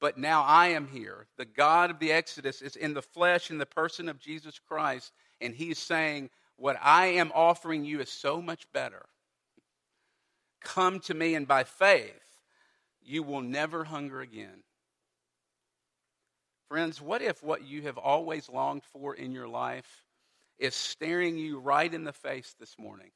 But 0.00 0.18
now 0.18 0.42
I 0.42 0.68
am 0.68 0.88
here. 0.88 1.26
The 1.36 1.44
God 1.44 1.90
of 1.90 1.98
the 1.98 2.12
Exodus 2.12 2.62
is 2.62 2.76
in 2.76 2.94
the 2.94 3.02
flesh, 3.02 3.50
in 3.50 3.58
the 3.58 3.66
person 3.66 4.08
of 4.08 4.18
Jesus 4.18 4.58
Christ, 4.58 5.12
and 5.40 5.54
He's 5.54 5.78
saying, 5.78 6.30
What 6.56 6.76
I 6.82 7.06
am 7.06 7.30
offering 7.34 7.84
you 7.84 8.00
is 8.00 8.10
so 8.10 8.40
much 8.40 8.66
better. 8.72 9.04
Come 10.64 11.00
to 11.00 11.14
me, 11.14 11.34
and 11.34 11.46
by 11.46 11.64
faith, 11.64 12.12
you 13.02 13.22
will 13.22 13.40
never 13.40 13.84
hunger 13.84 14.20
again. 14.20 14.62
Friends, 16.68 17.00
what 17.00 17.20
if 17.20 17.42
what 17.42 17.64
you 17.64 17.82
have 17.82 17.98
always 17.98 18.48
longed 18.48 18.84
for 18.92 19.14
in 19.14 19.32
your 19.32 19.48
life 19.48 20.06
is 20.58 20.74
staring 20.74 21.36
you 21.36 21.58
right 21.58 21.92
in 21.92 22.04
the 22.04 22.12
face 22.12 22.54
this 22.58 22.78
morning 22.78 23.10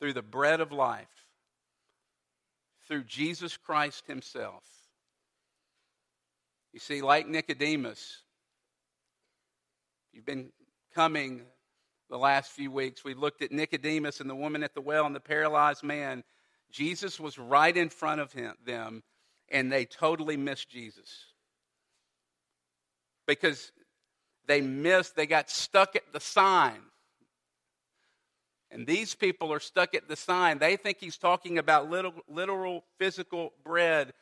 through 0.00 0.12
the 0.12 0.22
bread 0.22 0.60
of 0.60 0.72
life, 0.72 1.06
through 2.88 3.04
Jesus 3.04 3.56
Christ 3.56 4.06
Himself? 4.06 4.64
You 6.72 6.80
see, 6.80 7.00
like 7.00 7.28
Nicodemus, 7.28 8.22
you've 10.12 10.26
been 10.26 10.50
coming 10.94 11.42
the 12.10 12.18
last 12.18 12.52
few 12.52 12.70
weeks. 12.70 13.04
We 13.04 13.14
looked 13.14 13.42
at 13.42 13.52
Nicodemus 13.52 14.20
and 14.20 14.30
the 14.30 14.34
woman 14.34 14.62
at 14.62 14.74
the 14.74 14.80
well 14.80 15.06
and 15.06 15.14
the 15.14 15.20
paralyzed 15.20 15.82
man. 15.82 16.24
Jesus 16.70 17.18
was 17.18 17.38
right 17.38 17.76
in 17.76 17.88
front 17.88 18.20
of 18.20 18.32
him, 18.32 18.54
them, 18.64 19.02
and 19.48 19.70
they 19.70 19.84
totally 19.84 20.36
missed 20.36 20.68
Jesus. 20.68 21.26
Because 23.26 23.72
they 24.46 24.60
missed, 24.60 25.16
they 25.16 25.26
got 25.26 25.50
stuck 25.50 25.96
at 25.96 26.12
the 26.12 26.20
sign. 26.20 26.80
And 28.70 28.86
these 28.86 29.14
people 29.14 29.52
are 29.52 29.60
stuck 29.60 29.94
at 29.94 30.08
the 30.08 30.16
sign. 30.16 30.58
They 30.58 30.76
think 30.76 30.98
he's 31.00 31.16
talking 31.16 31.58
about 31.58 31.88
little, 31.88 32.14
literal 32.28 32.84
physical 32.98 33.52
bread. 33.64 34.12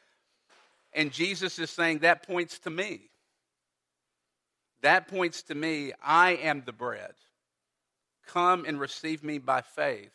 And 0.92 1.12
Jesus 1.12 1.58
is 1.58 1.70
saying 1.70 2.00
that 2.00 2.26
points 2.26 2.58
to 2.60 2.70
me. 2.70 3.10
That 4.82 5.08
points 5.08 5.42
to 5.44 5.54
me. 5.54 5.92
I 6.02 6.32
am 6.32 6.62
the 6.64 6.72
bread. 6.72 7.14
Come 8.26 8.64
and 8.66 8.80
receive 8.80 9.22
me 9.22 9.38
by 9.38 9.60
faith 9.60 10.12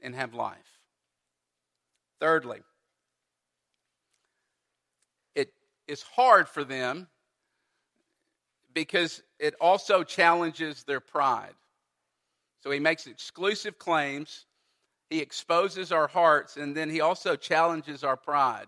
and 0.00 0.14
have 0.14 0.34
life. 0.34 0.80
Thirdly, 2.20 2.60
it 5.34 5.52
is 5.88 6.02
hard 6.02 6.48
for 6.48 6.64
them 6.64 7.08
because 8.74 9.22
it 9.38 9.54
also 9.60 10.02
challenges 10.02 10.84
their 10.84 11.00
pride. 11.00 11.54
So 12.62 12.70
he 12.70 12.78
makes 12.78 13.06
exclusive 13.06 13.78
claims, 13.78 14.46
he 15.10 15.20
exposes 15.20 15.90
our 15.90 16.06
hearts, 16.06 16.56
and 16.56 16.76
then 16.76 16.88
he 16.88 17.00
also 17.00 17.36
challenges 17.36 18.04
our 18.04 18.16
pride. 18.16 18.66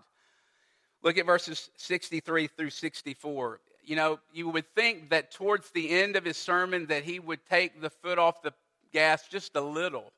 Look 1.01 1.17
at 1.17 1.25
verses 1.25 1.69
63 1.77 2.47
through 2.47 2.71
64. 2.71 3.61
You 3.85 3.95
know, 3.95 4.19
you 4.33 4.49
would 4.49 4.73
think 4.75 5.09
that 5.09 5.31
towards 5.31 5.69
the 5.71 5.89
end 5.89 6.15
of 6.15 6.25
his 6.25 6.37
sermon 6.37 6.87
that 6.87 7.03
he 7.03 7.19
would 7.19 7.45
take 7.45 7.81
the 7.81 7.89
foot 7.89 8.17
off 8.17 8.41
the 8.41 8.53
gas 8.91 9.27
just 9.27 9.55
a 9.55 9.61
little. 9.61 10.11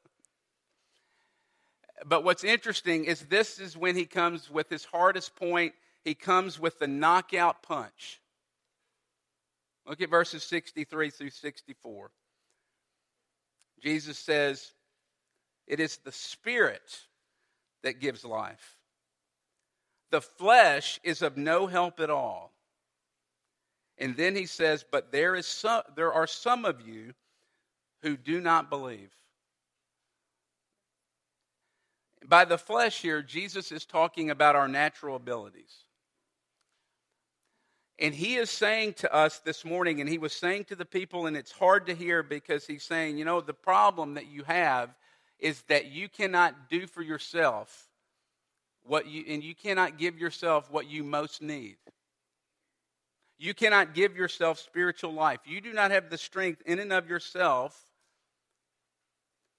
But 2.06 2.23
what's 2.23 2.43
interesting 2.43 3.06
is 3.06 3.21
this 3.21 3.60
is 3.60 3.75
when 3.75 3.95
he 3.95 4.06
comes 4.06 4.49
with 4.49 4.69
his 4.69 4.86
hardest 4.86 5.36
point. 5.36 5.73
He 6.03 6.13
comes 6.13 6.60
with 6.60 6.80
the 6.80 6.88
knockout 6.88 7.63
punch. 7.63 8.21
Look 9.88 10.01
at 10.01 10.10
verses 10.10 10.43
63 10.43 11.10
through 11.10 11.30
64. 11.30 12.12
Jesus 13.82 14.17
says, 14.17 14.73
It 15.65 15.80
is 15.80 15.97
the 15.97 16.12
Spirit 16.12 16.99
that 17.84 17.99
gives 17.99 18.23
life. 18.23 18.77
The 20.12 20.21
flesh 20.21 20.99
is 21.03 21.21
of 21.21 21.38
no 21.38 21.67
help 21.67 21.99
at 21.99 22.10
all. 22.10 22.53
And 23.97 24.15
then 24.15 24.36
he 24.36 24.45
says, 24.45 24.86
But 24.89 25.12
there, 25.12 25.36
is 25.36 25.47
some, 25.47 25.83
there 25.95 26.13
are 26.13 26.27
some 26.27 26.65
of 26.65 26.88
you 26.88 27.13
who 28.01 28.15
do 28.15 28.41
not 28.41 28.69
believe. 28.69 29.12
By 32.27 32.45
the 32.45 32.57
flesh 32.57 33.01
here, 33.01 33.21
Jesus 33.21 33.71
is 33.71 33.86
talking 33.86 34.29
about 34.29 34.55
our 34.55 34.67
natural 34.67 35.15
abilities. 35.15 35.86
And 37.99 38.13
he 38.13 38.36
is 38.36 38.51
saying 38.51 38.93
to 38.95 39.13
us 39.13 39.39
this 39.39 39.65
morning, 39.65 40.01
and 40.01 40.10
he 40.10 40.19
was 40.19 40.33
saying 40.33 40.65
to 40.65 40.75
the 40.75 40.86
people, 40.86 41.25
and 41.25 41.36
it's 41.36 41.51
hard 41.51 41.88
to 41.88 41.95
hear 41.95 42.21
because 42.21 42.67
he's 42.67 42.83
saying, 42.83 43.17
you 43.17 43.25
know, 43.25 43.41
the 43.41 43.53
problem 43.53 44.13
that 44.13 44.27
you 44.27 44.43
have 44.43 44.93
is 45.39 45.63
that 45.63 45.88
you 45.88 46.07
cannot 46.07 46.69
do 46.69 46.86
for 46.86 47.01
yourself 47.01 47.88
what 48.83 49.07
you, 49.07 49.23
and 49.27 49.43
you 49.43 49.55
cannot 49.55 49.97
give 49.97 50.17
yourself 50.17 50.71
what 50.71 50.88
you 50.88 51.03
most 51.03 51.41
need. 51.41 51.77
You 53.39 53.54
cannot 53.54 53.93
give 53.93 54.17
yourself 54.17 54.60
spiritual 54.60 55.13
life. 55.13 55.39
You 55.45 55.62
do 55.62 55.73
not 55.73 55.91
have 55.91 56.10
the 56.10 56.17
strength 56.17 56.62
in 56.65 56.80
and 56.80 56.91
of 56.91 57.10
yourself 57.10 57.80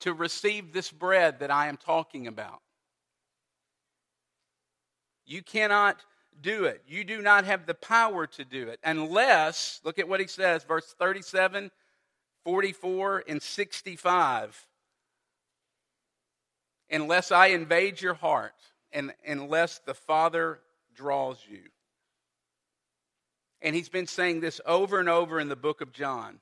to 0.01 0.13
receive 0.13 0.73
this 0.73 0.91
bread 0.91 1.41
that 1.41 1.51
I 1.51 1.69
am 1.69 1.77
talking 1.77 2.27
about. 2.27 2.61
You 5.27 5.43
cannot 5.43 6.05
do 6.41 6.65
it. 6.65 6.83
You 6.87 7.05
do 7.05 7.21
not 7.21 7.45
have 7.45 7.67
the 7.67 7.75
power 7.75 8.27
to 8.27 8.45
do 8.45 8.69
it 8.69 8.81
unless, 8.83 9.81
look 9.85 9.99
at 9.99 10.09
what 10.09 10.21
he 10.21 10.27
says, 10.27 10.65
verse 10.65 10.95
37, 10.99 11.71
44, 12.45 13.25
and 13.29 13.43
65. 13.43 14.67
Unless 16.91 17.31
I 17.33 17.49
invade 17.49 18.01
your 18.01 18.15
heart 18.15 18.55
and 18.93 19.13
unless 19.27 19.81
the 19.81 19.95
Father 19.95 20.61
draws 20.95 21.39
you. 21.49 21.63
And 23.61 23.75
he's 23.75 23.89
been 23.89 24.07
saying 24.07 24.41
this 24.41 24.61
over 24.67 25.01
and 25.01 25.09
over 25.09 25.41
in 25.41 25.49
the 25.49 25.57
book 25.57 25.81
of 25.81 25.93
John. 25.93 26.39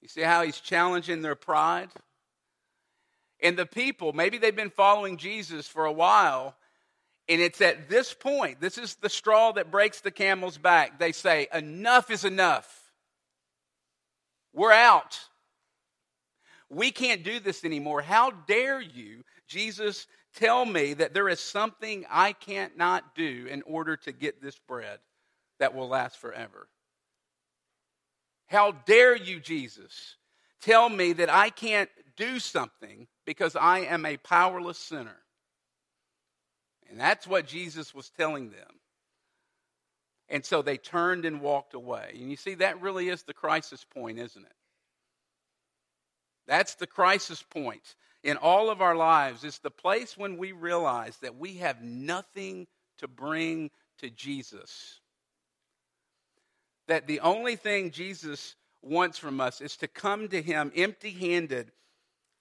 You 0.00 0.08
see 0.08 0.22
how 0.22 0.42
he's 0.42 0.60
challenging 0.60 1.22
their 1.22 1.34
pride? 1.34 1.90
And 3.40 3.56
the 3.56 3.66
people, 3.66 4.12
maybe 4.12 4.38
they've 4.38 4.54
been 4.54 4.70
following 4.70 5.16
Jesus 5.16 5.66
for 5.66 5.84
a 5.84 5.92
while, 5.92 6.56
and 7.28 7.40
it's 7.40 7.60
at 7.60 7.88
this 7.88 8.14
point, 8.14 8.60
this 8.60 8.78
is 8.78 8.96
the 8.96 9.08
straw 9.08 9.52
that 9.52 9.70
breaks 9.70 10.00
the 10.00 10.10
camel's 10.10 10.58
back. 10.58 10.98
They 10.98 11.12
say, 11.12 11.48
Enough 11.52 12.10
is 12.10 12.24
enough. 12.24 12.92
We're 14.52 14.72
out. 14.72 15.18
We 16.68 16.90
can't 16.90 17.24
do 17.24 17.40
this 17.40 17.64
anymore. 17.64 18.02
How 18.02 18.30
dare 18.30 18.80
you, 18.80 19.24
Jesus, 19.46 20.06
tell 20.34 20.64
me 20.64 20.94
that 20.94 21.14
there 21.14 21.28
is 21.28 21.40
something 21.40 22.04
I 22.10 22.32
can't 22.32 22.76
not 22.76 23.14
do 23.14 23.46
in 23.50 23.62
order 23.62 23.96
to 23.96 24.12
get 24.12 24.42
this 24.42 24.58
bread 24.58 24.98
that 25.64 25.74
will 25.74 25.88
last 25.88 26.18
forever? 26.18 26.68
How 28.48 28.72
dare 28.72 29.16
you, 29.16 29.40
Jesus, 29.40 30.16
tell 30.60 30.90
me 30.90 31.14
that 31.14 31.30
I 31.30 31.48
can't 31.48 31.88
do 32.18 32.38
something 32.38 33.06
because 33.24 33.56
I 33.56 33.78
am 33.78 34.04
a 34.04 34.18
powerless 34.18 34.76
sinner? 34.76 35.16
And 36.90 37.00
that's 37.00 37.26
what 37.26 37.46
Jesus 37.46 37.94
was 37.94 38.10
telling 38.10 38.50
them. 38.50 38.78
And 40.28 40.44
so 40.44 40.60
they 40.60 40.76
turned 40.76 41.24
and 41.24 41.40
walked 41.40 41.72
away. 41.72 42.10
And 42.20 42.30
you 42.30 42.36
see, 42.36 42.56
that 42.56 42.82
really 42.82 43.08
is 43.08 43.22
the 43.22 43.32
crisis 43.32 43.86
point, 43.86 44.18
isn't 44.18 44.44
it? 44.44 44.52
That's 46.46 46.74
the 46.74 46.86
crisis 46.86 47.42
point 47.42 47.94
in 48.22 48.36
all 48.36 48.68
of 48.68 48.82
our 48.82 48.96
lives. 48.96 49.44
It's 49.44 49.60
the 49.60 49.70
place 49.70 50.14
when 50.14 50.36
we 50.36 50.52
realize 50.52 51.16
that 51.22 51.38
we 51.38 51.54
have 51.54 51.80
nothing 51.80 52.66
to 52.98 53.08
bring 53.08 53.70
to 54.00 54.10
Jesus. 54.10 55.00
That 56.86 57.06
the 57.06 57.20
only 57.20 57.56
thing 57.56 57.90
Jesus 57.90 58.56
wants 58.82 59.18
from 59.18 59.40
us 59.40 59.60
is 59.60 59.76
to 59.78 59.88
come 59.88 60.28
to 60.28 60.42
Him 60.42 60.70
empty 60.76 61.10
handed 61.10 61.72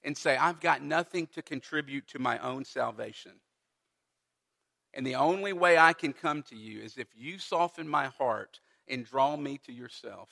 and 0.03 0.17
say, 0.17 0.35
I've 0.35 0.59
got 0.59 0.81
nothing 0.81 1.27
to 1.27 1.41
contribute 1.41 2.07
to 2.09 2.19
my 2.19 2.37
own 2.39 2.65
salvation. 2.65 3.31
And 4.93 5.07
the 5.07 5.15
only 5.15 5.53
way 5.53 5.77
I 5.77 5.93
can 5.93 6.13
come 6.13 6.43
to 6.43 6.55
you 6.55 6.81
is 6.81 6.97
if 6.97 7.07
you 7.15 7.39
soften 7.39 7.87
my 7.87 8.07
heart 8.07 8.59
and 8.87 9.05
draw 9.05 9.35
me 9.35 9.59
to 9.65 9.71
yourself. 9.71 10.29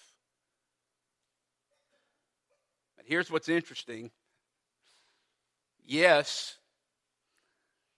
But 2.98 3.06
here's 3.08 3.32
what's 3.32 3.50
interesting. 3.50 4.12
Yes, 5.84 6.58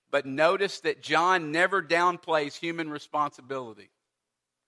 but 0.10 0.26
notice 0.26 0.80
that 0.82 1.02
John 1.02 1.52
never 1.52 1.82
downplays 1.82 2.56
human 2.56 2.90
responsibility. 2.90 3.90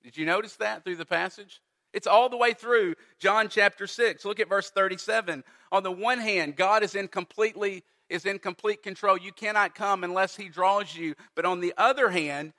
Did 0.06 0.18
you 0.18 0.26
notice 0.28 0.56
that 0.58 0.84
through 0.84 0.98
the 0.98 1.06
passage? 1.06 1.62
It's 1.92 2.06
all 2.06 2.30
the 2.30 2.38
way 2.38 2.54
through 2.54 2.94
John 3.18 3.50
chapter 3.50 3.88
6. 3.88 4.24
Look 4.24 4.40
at 4.40 4.48
verse 4.48 4.70
37. 4.70 5.44
On 5.72 5.82
the 5.82 5.92
one 5.92 6.20
hand, 6.20 6.56
God 6.56 6.84
is 6.84 6.94
in 6.94 7.08
completely 7.08 7.84
is 8.08 8.28
in 8.28 8.38
complete 8.38 8.84
control. 8.84 9.18
You 9.18 9.32
cannot 9.32 9.74
come 9.74 10.04
unless 10.04 10.36
he 10.36 10.48
draws 10.48 10.96
you. 10.96 11.16
But 11.34 11.46
on 11.46 11.60
the 11.60 11.74
other 11.76 12.12
hand, 12.12 12.54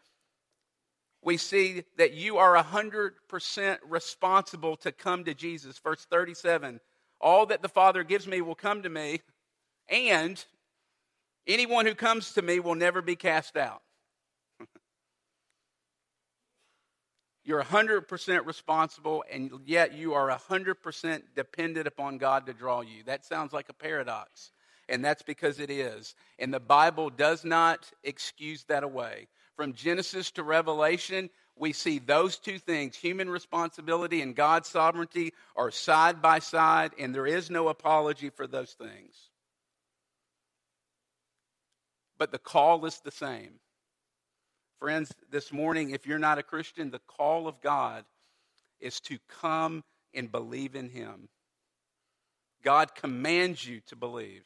we 1.22 1.36
see 1.36 1.84
that 1.98 2.14
you 2.14 2.38
are 2.38 2.60
100% 2.60 3.78
responsible 3.88 4.74
to 4.78 4.90
come 4.90 5.22
to 5.22 5.34
Jesus. 5.34 5.78
Verse 5.78 6.04
37 6.10 6.80
All 7.20 7.46
that 7.46 7.62
the 7.62 7.68
Father 7.68 8.02
gives 8.02 8.26
me 8.26 8.40
will 8.40 8.56
come 8.56 8.82
to 8.82 8.88
me, 8.88 9.20
and 9.88 10.44
anyone 11.46 11.86
who 11.86 11.94
comes 11.94 12.32
to 12.32 12.42
me 12.42 12.58
will 12.58 12.74
never 12.74 13.02
be 13.02 13.14
cast 13.14 13.56
out. 13.56 13.82
You're 17.46 17.62
100% 17.62 18.44
responsible, 18.44 19.24
and 19.30 19.50
yet 19.64 19.94
you 19.94 20.12
are 20.12 20.28
100% 20.28 21.22
dependent 21.34 21.86
upon 21.86 22.18
God 22.18 22.44
to 22.46 22.52
draw 22.52 22.82
you. 22.82 23.04
That 23.06 23.24
sounds 23.24 23.54
like 23.54 23.70
a 23.70 23.72
paradox 23.72 24.50
and 24.88 25.04
that's 25.04 25.22
because 25.22 25.60
it 25.60 25.70
is. 25.70 26.14
And 26.38 26.52
the 26.52 26.60
Bible 26.60 27.10
does 27.10 27.44
not 27.44 27.90
excuse 28.04 28.64
that 28.64 28.84
away. 28.84 29.28
From 29.56 29.72
Genesis 29.72 30.30
to 30.32 30.42
Revelation, 30.42 31.30
we 31.56 31.72
see 31.72 31.98
those 31.98 32.36
two 32.36 32.58
things 32.58 32.96
human 32.96 33.30
responsibility 33.30 34.20
and 34.20 34.36
God's 34.36 34.68
sovereignty 34.68 35.32
are 35.56 35.70
side 35.70 36.20
by 36.20 36.38
side, 36.38 36.92
and 36.98 37.14
there 37.14 37.26
is 37.26 37.50
no 37.50 37.68
apology 37.68 38.30
for 38.30 38.46
those 38.46 38.72
things. 38.72 39.30
But 42.18 42.32
the 42.32 42.38
call 42.38 42.84
is 42.86 43.00
the 43.00 43.10
same. 43.10 43.54
Friends, 44.78 45.10
this 45.30 45.52
morning, 45.52 45.90
if 45.90 46.06
you're 46.06 46.18
not 46.18 46.38
a 46.38 46.42
Christian, 46.42 46.90
the 46.90 46.98
call 46.98 47.48
of 47.48 47.62
God 47.62 48.04
is 48.78 49.00
to 49.00 49.18
come 49.40 49.82
and 50.12 50.30
believe 50.30 50.76
in 50.76 50.90
Him. 50.90 51.28
God 52.62 52.94
commands 52.94 53.66
you 53.66 53.80
to 53.86 53.96
believe. 53.96 54.44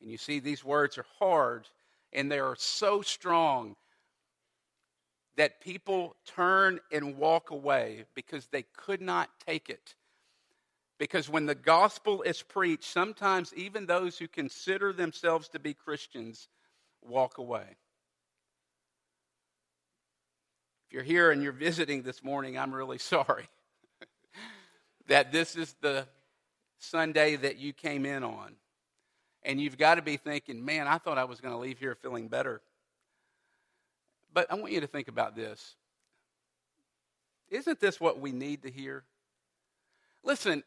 And 0.00 0.10
you 0.10 0.18
see, 0.18 0.40
these 0.40 0.62
words 0.62 0.98
are 0.98 1.06
hard 1.18 1.68
and 2.12 2.30
they 2.30 2.38
are 2.38 2.56
so 2.56 3.00
strong 3.00 3.76
that 5.36 5.62
people 5.62 6.16
turn 6.26 6.80
and 6.92 7.16
walk 7.16 7.50
away 7.50 8.04
because 8.14 8.46
they 8.48 8.64
could 8.76 9.00
not 9.00 9.30
take 9.46 9.70
it. 9.70 9.94
Because 10.98 11.30
when 11.30 11.46
the 11.46 11.54
gospel 11.54 12.20
is 12.20 12.42
preached, 12.42 12.84
sometimes 12.84 13.54
even 13.54 13.86
those 13.86 14.18
who 14.18 14.28
consider 14.28 14.92
themselves 14.92 15.48
to 15.48 15.58
be 15.58 15.72
Christians 15.72 16.48
walk 17.00 17.38
away. 17.38 17.76
If 20.90 20.94
you're 20.94 21.04
here 21.04 21.30
and 21.30 21.40
you're 21.40 21.52
visiting 21.52 22.02
this 22.02 22.24
morning, 22.24 22.58
I'm 22.58 22.74
really 22.74 22.98
sorry 22.98 23.44
that 25.06 25.30
this 25.30 25.54
is 25.54 25.72
the 25.80 26.04
Sunday 26.80 27.36
that 27.36 27.58
you 27.58 27.72
came 27.72 28.04
in 28.04 28.24
on. 28.24 28.56
And 29.44 29.60
you've 29.60 29.78
got 29.78 29.94
to 29.94 30.02
be 30.02 30.16
thinking, 30.16 30.64
man, 30.64 30.88
I 30.88 30.98
thought 30.98 31.16
I 31.16 31.24
was 31.24 31.40
going 31.40 31.54
to 31.54 31.60
leave 31.60 31.78
here 31.78 31.94
feeling 31.94 32.26
better. 32.26 32.60
But 34.34 34.50
I 34.50 34.56
want 34.56 34.72
you 34.72 34.80
to 34.80 34.88
think 34.88 35.06
about 35.06 35.36
this. 35.36 35.76
Isn't 37.50 37.78
this 37.78 38.00
what 38.00 38.18
we 38.18 38.32
need 38.32 38.64
to 38.64 38.70
hear? 38.70 39.04
Listen, 40.24 40.64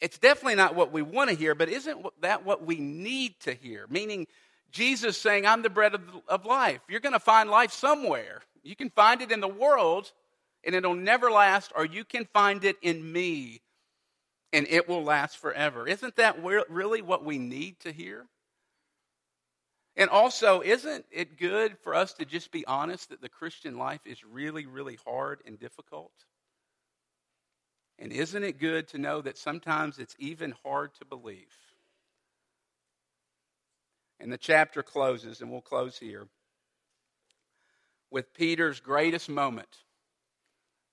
it's 0.00 0.16
definitely 0.16 0.54
not 0.54 0.74
what 0.74 0.92
we 0.92 1.02
want 1.02 1.28
to 1.28 1.36
hear, 1.36 1.54
but 1.54 1.68
isn't 1.68 2.06
that 2.22 2.46
what 2.46 2.64
we 2.64 2.76
need 2.76 3.38
to 3.40 3.52
hear? 3.52 3.84
Meaning, 3.90 4.28
Jesus 4.72 5.18
saying, 5.18 5.44
I'm 5.44 5.60
the 5.60 5.68
bread 5.68 5.94
of, 6.26 6.46
life. 6.46 6.80
You're 6.88 7.00
going 7.00 7.12
to 7.12 7.20
find 7.20 7.50
life 7.50 7.70
somewhere. 7.70 8.40
You 8.64 8.74
can 8.74 8.90
find 8.90 9.22
it 9.22 9.30
in 9.30 9.40
the 9.40 9.46
world, 9.46 10.10
and 10.64 10.74
it'll 10.74 10.94
never 10.94 11.30
last, 11.30 11.70
or 11.76 11.84
you 11.84 12.04
can 12.04 12.26
find 12.32 12.64
it 12.64 12.76
in 12.82 13.12
me 13.12 13.60
and 14.54 14.68
it 14.70 14.88
will 14.88 15.02
last 15.02 15.36
forever. 15.38 15.86
Isn't 15.86 16.14
that 16.14 16.38
really 16.42 17.02
what 17.02 17.24
we 17.24 17.38
need 17.38 17.80
to 17.80 17.90
hear? 17.90 18.26
And 19.96 20.08
also, 20.08 20.60
isn't 20.60 21.04
it 21.10 21.38
good 21.38 21.76
for 21.82 21.92
us 21.92 22.14
to 22.14 22.24
just 22.24 22.52
be 22.52 22.64
honest 22.64 23.10
that 23.10 23.20
the 23.20 23.28
Christian 23.28 23.76
life 23.76 24.00
is 24.04 24.24
really, 24.24 24.64
really 24.64 24.96
hard 25.04 25.40
and 25.44 25.58
difficult? 25.58 26.12
And 27.98 28.12
isn't 28.12 28.44
it 28.44 28.60
good 28.60 28.86
to 28.88 28.98
know 28.98 29.20
that 29.22 29.38
sometimes 29.38 29.98
it's 29.98 30.14
even 30.20 30.54
hard 30.64 30.94
to 30.94 31.04
believe? 31.04 31.56
And 34.20 34.32
the 34.32 34.38
chapter 34.38 34.84
closes, 34.84 35.40
and 35.40 35.50
we'll 35.50 35.62
close 35.62 35.98
here, 35.98 36.28
with 38.14 38.32
Peter's 38.32 38.78
greatest 38.78 39.28
moment. 39.28 39.76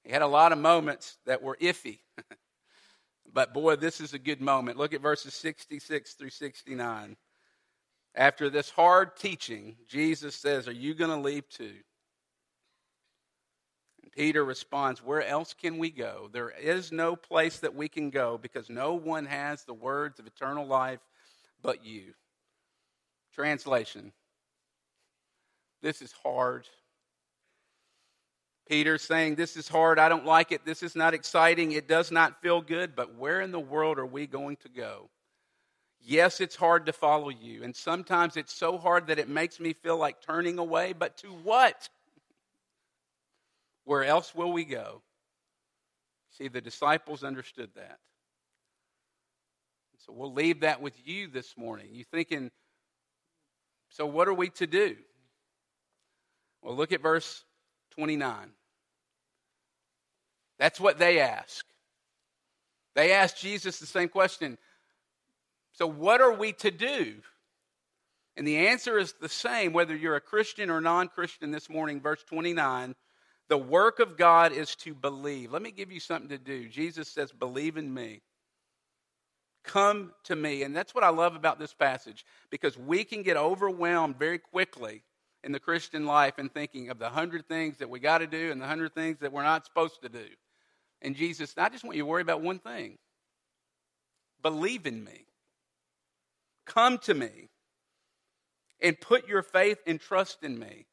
He 0.03 0.11
had 0.11 0.23
a 0.23 0.27
lot 0.27 0.51
of 0.51 0.57
moments 0.57 1.19
that 1.27 1.43
were 1.43 1.55
iffy. 1.61 1.99
but 3.31 3.53
boy, 3.53 3.75
this 3.75 4.01
is 4.01 4.15
a 4.15 4.19
good 4.19 4.41
moment. 4.41 4.79
Look 4.79 4.95
at 4.95 5.01
verses 5.01 5.35
66 5.35 6.13
through 6.13 6.31
69. 6.31 7.15
After 8.15 8.49
this 8.49 8.71
hard 8.71 9.15
teaching, 9.15 9.75
Jesus 9.87 10.33
says, 10.33 10.67
Are 10.67 10.73
you 10.73 10.95
going 10.95 11.11
to 11.11 11.17
leave 11.17 11.47
too? 11.47 11.75
And 14.01 14.11
Peter 14.11 14.43
responds, 14.43 15.03
Where 15.03 15.23
else 15.23 15.53
can 15.53 15.77
we 15.77 15.91
go? 15.91 16.27
There 16.33 16.49
is 16.49 16.91
no 16.91 17.15
place 17.15 17.59
that 17.59 17.75
we 17.75 17.87
can 17.87 18.09
go 18.09 18.39
because 18.41 18.67
no 18.67 18.95
one 18.95 19.25
has 19.25 19.63
the 19.63 19.75
words 19.75 20.19
of 20.19 20.25
eternal 20.25 20.65
life 20.65 21.01
but 21.61 21.85
you. 21.85 22.15
Translation 23.35 24.11
This 25.83 26.01
is 26.01 26.11
hard. 26.23 26.67
Peter's 28.71 29.01
saying, 29.01 29.35
This 29.35 29.57
is 29.57 29.67
hard. 29.67 29.99
I 29.99 30.07
don't 30.07 30.25
like 30.25 30.53
it. 30.53 30.63
This 30.63 30.81
is 30.81 30.95
not 30.95 31.13
exciting. 31.13 31.73
It 31.73 31.89
does 31.89 32.09
not 32.09 32.41
feel 32.41 32.61
good. 32.61 32.95
But 32.95 33.15
where 33.15 33.41
in 33.41 33.51
the 33.51 33.59
world 33.59 33.99
are 33.99 34.05
we 34.05 34.25
going 34.27 34.55
to 34.63 34.69
go? 34.69 35.09
Yes, 35.99 36.39
it's 36.39 36.55
hard 36.55 36.85
to 36.85 36.93
follow 36.93 37.27
you. 37.27 37.63
And 37.63 37.75
sometimes 37.75 38.37
it's 38.37 38.53
so 38.53 38.77
hard 38.77 39.07
that 39.07 39.19
it 39.19 39.27
makes 39.27 39.59
me 39.59 39.73
feel 39.73 39.97
like 39.97 40.21
turning 40.21 40.57
away. 40.57 40.93
But 40.93 41.17
to 41.17 41.27
what? 41.27 41.89
Where 43.83 44.05
else 44.05 44.33
will 44.33 44.53
we 44.53 44.63
go? 44.63 45.01
See, 46.37 46.47
the 46.47 46.61
disciples 46.61 47.25
understood 47.25 47.71
that. 47.75 47.99
So 49.97 50.13
we'll 50.13 50.33
leave 50.33 50.61
that 50.61 50.81
with 50.81 50.93
you 51.03 51.27
this 51.27 51.57
morning. 51.57 51.89
You 51.91 52.05
thinking, 52.05 52.51
so 53.89 54.05
what 54.05 54.29
are 54.29 54.33
we 54.33 54.47
to 54.51 54.65
do? 54.65 54.95
Well, 56.61 56.73
look 56.73 56.93
at 56.93 57.01
verse 57.01 57.43
29. 57.95 58.51
That's 60.61 60.79
what 60.79 60.99
they 60.99 61.19
ask. 61.19 61.65
They 62.93 63.13
ask 63.13 63.35
Jesus 63.35 63.79
the 63.79 63.87
same 63.87 64.09
question 64.09 64.59
so, 65.73 65.87
what 65.87 66.21
are 66.21 66.33
we 66.33 66.51
to 66.53 66.69
do? 66.69 67.15
And 68.37 68.45
the 68.45 68.67
answer 68.67 68.99
is 68.99 69.13
the 69.13 69.27
same 69.27 69.73
whether 69.73 69.95
you're 69.95 70.15
a 70.15 70.21
Christian 70.21 70.69
or 70.69 70.79
non 70.79 71.07
Christian 71.07 71.49
this 71.49 71.67
morning, 71.67 71.99
verse 71.99 72.23
29. 72.29 72.93
The 73.49 73.57
work 73.57 73.99
of 73.99 74.17
God 74.17 74.51
is 74.51 74.75
to 74.75 74.93
believe. 74.93 75.51
Let 75.51 75.63
me 75.63 75.71
give 75.71 75.91
you 75.91 75.99
something 75.99 76.29
to 76.29 76.37
do. 76.37 76.69
Jesus 76.69 77.07
says, 77.07 77.31
Believe 77.31 77.77
in 77.77 77.91
me. 77.91 78.21
Come 79.63 80.11
to 80.25 80.35
me. 80.35 80.61
And 80.61 80.75
that's 80.75 80.93
what 80.93 81.03
I 81.03 81.09
love 81.09 81.35
about 81.35 81.57
this 81.57 81.73
passage 81.73 82.23
because 82.51 82.77
we 82.77 83.03
can 83.03 83.23
get 83.23 83.35
overwhelmed 83.35 84.19
very 84.19 84.37
quickly 84.37 85.01
in 85.43 85.53
the 85.53 85.59
Christian 85.59 86.05
life 86.05 86.35
and 86.37 86.53
thinking 86.53 86.89
of 86.89 86.99
the 86.99 87.09
hundred 87.09 87.47
things 87.47 87.77
that 87.77 87.89
we 87.89 87.99
got 87.99 88.19
to 88.19 88.27
do 88.27 88.51
and 88.51 88.61
the 88.61 88.67
hundred 88.67 88.93
things 88.93 89.17
that 89.21 89.33
we're 89.33 89.41
not 89.41 89.65
supposed 89.65 90.03
to 90.03 90.09
do. 90.09 90.27
And 91.01 91.15
Jesus, 91.15 91.53
I 91.57 91.69
just 91.69 91.83
want 91.83 91.97
you 91.97 92.03
to 92.03 92.07
worry 92.07 92.21
about 92.21 92.41
one 92.41 92.59
thing 92.59 92.97
believe 94.41 94.87
in 94.87 95.03
me. 95.03 95.25
Come 96.65 96.97
to 96.99 97.13
me 97.13 97.49
and 98.81 98.99
put 98.99 99.27
your 99.27 99.43
faith 99.43 99.77
and 99.85 99.99
trust 99.99 100.43
in 100.43 100.57
me. 100.57 100.85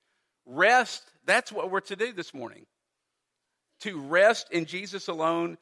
Rest, 0.44 1.02
that's 1.24 1.52
what 1.52 1.70
we're 1.70 1.80
to 1.80 1.96
do 1.96 2.12
this 2.12 2.34
morning. 2.34 2.66
To 3.80 4.00
rest 4.00 4.50
in 4.50 4.66
Jesus 4.66 5.08
alone 5.08 5.56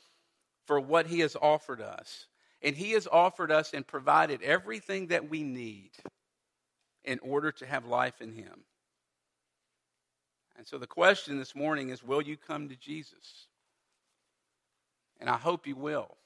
for 0.66 0.80
what 0.80 1.06
he 1.06 1.20
has 1.20 1.37
offered 1.40 1.80
us. 1.80 2.26
And 2.62 2.74
he 2.74 2.92
has 2.92 3.06
offered 3.06 3.52
us 3.52 3.72
and 3.72 3.87
provided 3.87 4.42
everything 4.42 5.09
that 5.09 5.28
we 5.28 5.42
need 5.42 5.90
in 7.04 7.18
order 7.20 7.52
to 7.52 7.66
have 7.66 7.85
life 7.87 8.20
in 8.20 8.32
him. 8.32 8.64
And 10.56 10.66
so 10.66 10.78
the 10.78 10.87
question 10.87 11.38
this 11.38 11.54
morning 11.54 11.90
is 11.90 12.02
will 12.02 12.22
you 12.22 12.37
come 12.37 12.68
to 12.68 12.76
Jesus? 12.76 13.46
And 15.20 15.31
I 15.31 15.37
hope 15.37 15.66
you 15.66 15.76
will, 15.76 16.16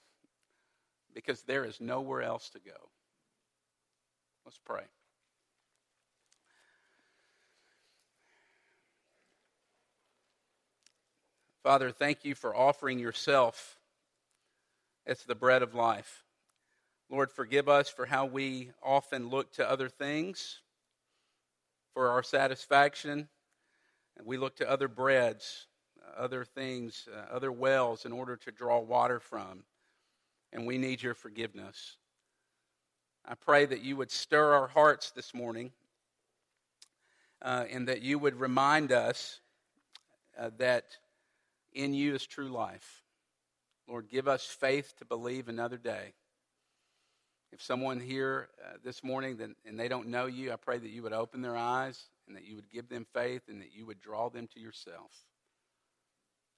because 1.15 1.43
there 1.43 1.65
is 1.65 1.81
nowhere 1.81 2.23
else 2.23 2.51
to 2.51 2.59
go. 2.59 2.91
Let's 4.45 4.59
pray. 4.65 4.83
Father, 11.63 11.91
thank 11.91 12.25
you 12.25 12.35
for 12.35 12.57
offering 12.57 12.99
yourself 12.99 13.79
as 15.07 15.23
the 15.23 15.35
bread 15.35 15.63
of 15.63 15.75
life. 15.75 16.25
Lord, 17.11 17.31
forgive 17.31 17.69
us 17.69 17.89
for 17.89 18.07
how 18.07 18.25
we 18.27 18.71
often 18.83 19.29
look 19.29 19.53
to 19.53 19.71
other 19.71 19.89
things 19.89 20.61
for 21.93 22.09
our 22.09 22.23
satisfaction. 22.23 23.29
And 24.17 24.27
we 24.27 24.37
look 24.37 24.57
to 24.57 24.71
other 24.71 24.89
breads, 24.89 25.67
other 26.17 26.45
things, 26.45 27.09
uh, 27.15 27.35
other 27.35 27.53
wells 27.53 28.05
in 28.05 28.13
order 28.13 28.37
to 28.37 28.51
draw 28.51 28.79
water 28.81 29.21
from. 29.21 29.65
And 30.53 30.67
we 30.67 30.79
need 30.79 31.03
your 31.03 31.15
forgiveness. 31.15 31.97
I 33.25 33.35
pray 33.35 33.67
that 33.67 33.83
you 33.83 33.97
would 33.97 34.11
stir 34.11 34.55
our 34.55 34.67
hearts 34.67 35.11
this 35.11 35.35
morning 35.35 35.71
uh, 37.43 37.65
and 37.71 37.89
that 37.89 38.03
you 38.03 38.19
would 38.19 38.39
remind 38.41 38.93
us 38.93 39.41
uh, 40.39 40.51
that 40.59 40.85
in 41.73 41.95
you 41.95 42.15
is 42.15 42.27
true 42.27 42.49
life. 42.49 43.03
Lord, 43.87 44.09
give 44.09 44.29
us 44.29 44.45
faith 44.45 44.95
to 44.99 45.05
believe 45.05 45.49
another 45.49 45.77
day. 45.77 46.13
If 47.53 47.61
someone 47.61 47.99
here 47.99 48.49
uh, 48.65 48.77
this 48.85 49.03
morning 49.03 49.37
then, 49.37 49.57
and 49.67 49.79
they 49.79 49.89
don't 49.89 50.09
know 50.09 50.27
you, 50.27 50.53
I 50.53 50.57
pray 50.57 50.79
that 50.79 50.91
you 50.91 51.03
would 51.03 51.13
open 51.13 51.43
their 51.43 51.57
eyes 51.57 52.05
and 52.27 52.37
that 52.37 52.45
you 52.45 52.55
would 52.55 52.71
give 52.71 52.89
them 52.89 53.05
faith 53.13 53.43
and 53.49 53.61
that 53.61 53.75
you 53.75 53.87
would 53.87 54.01
draw 54.01 54.31
them 54.31 54.49
to 54.55 54.61
yourself. 54.61 55.11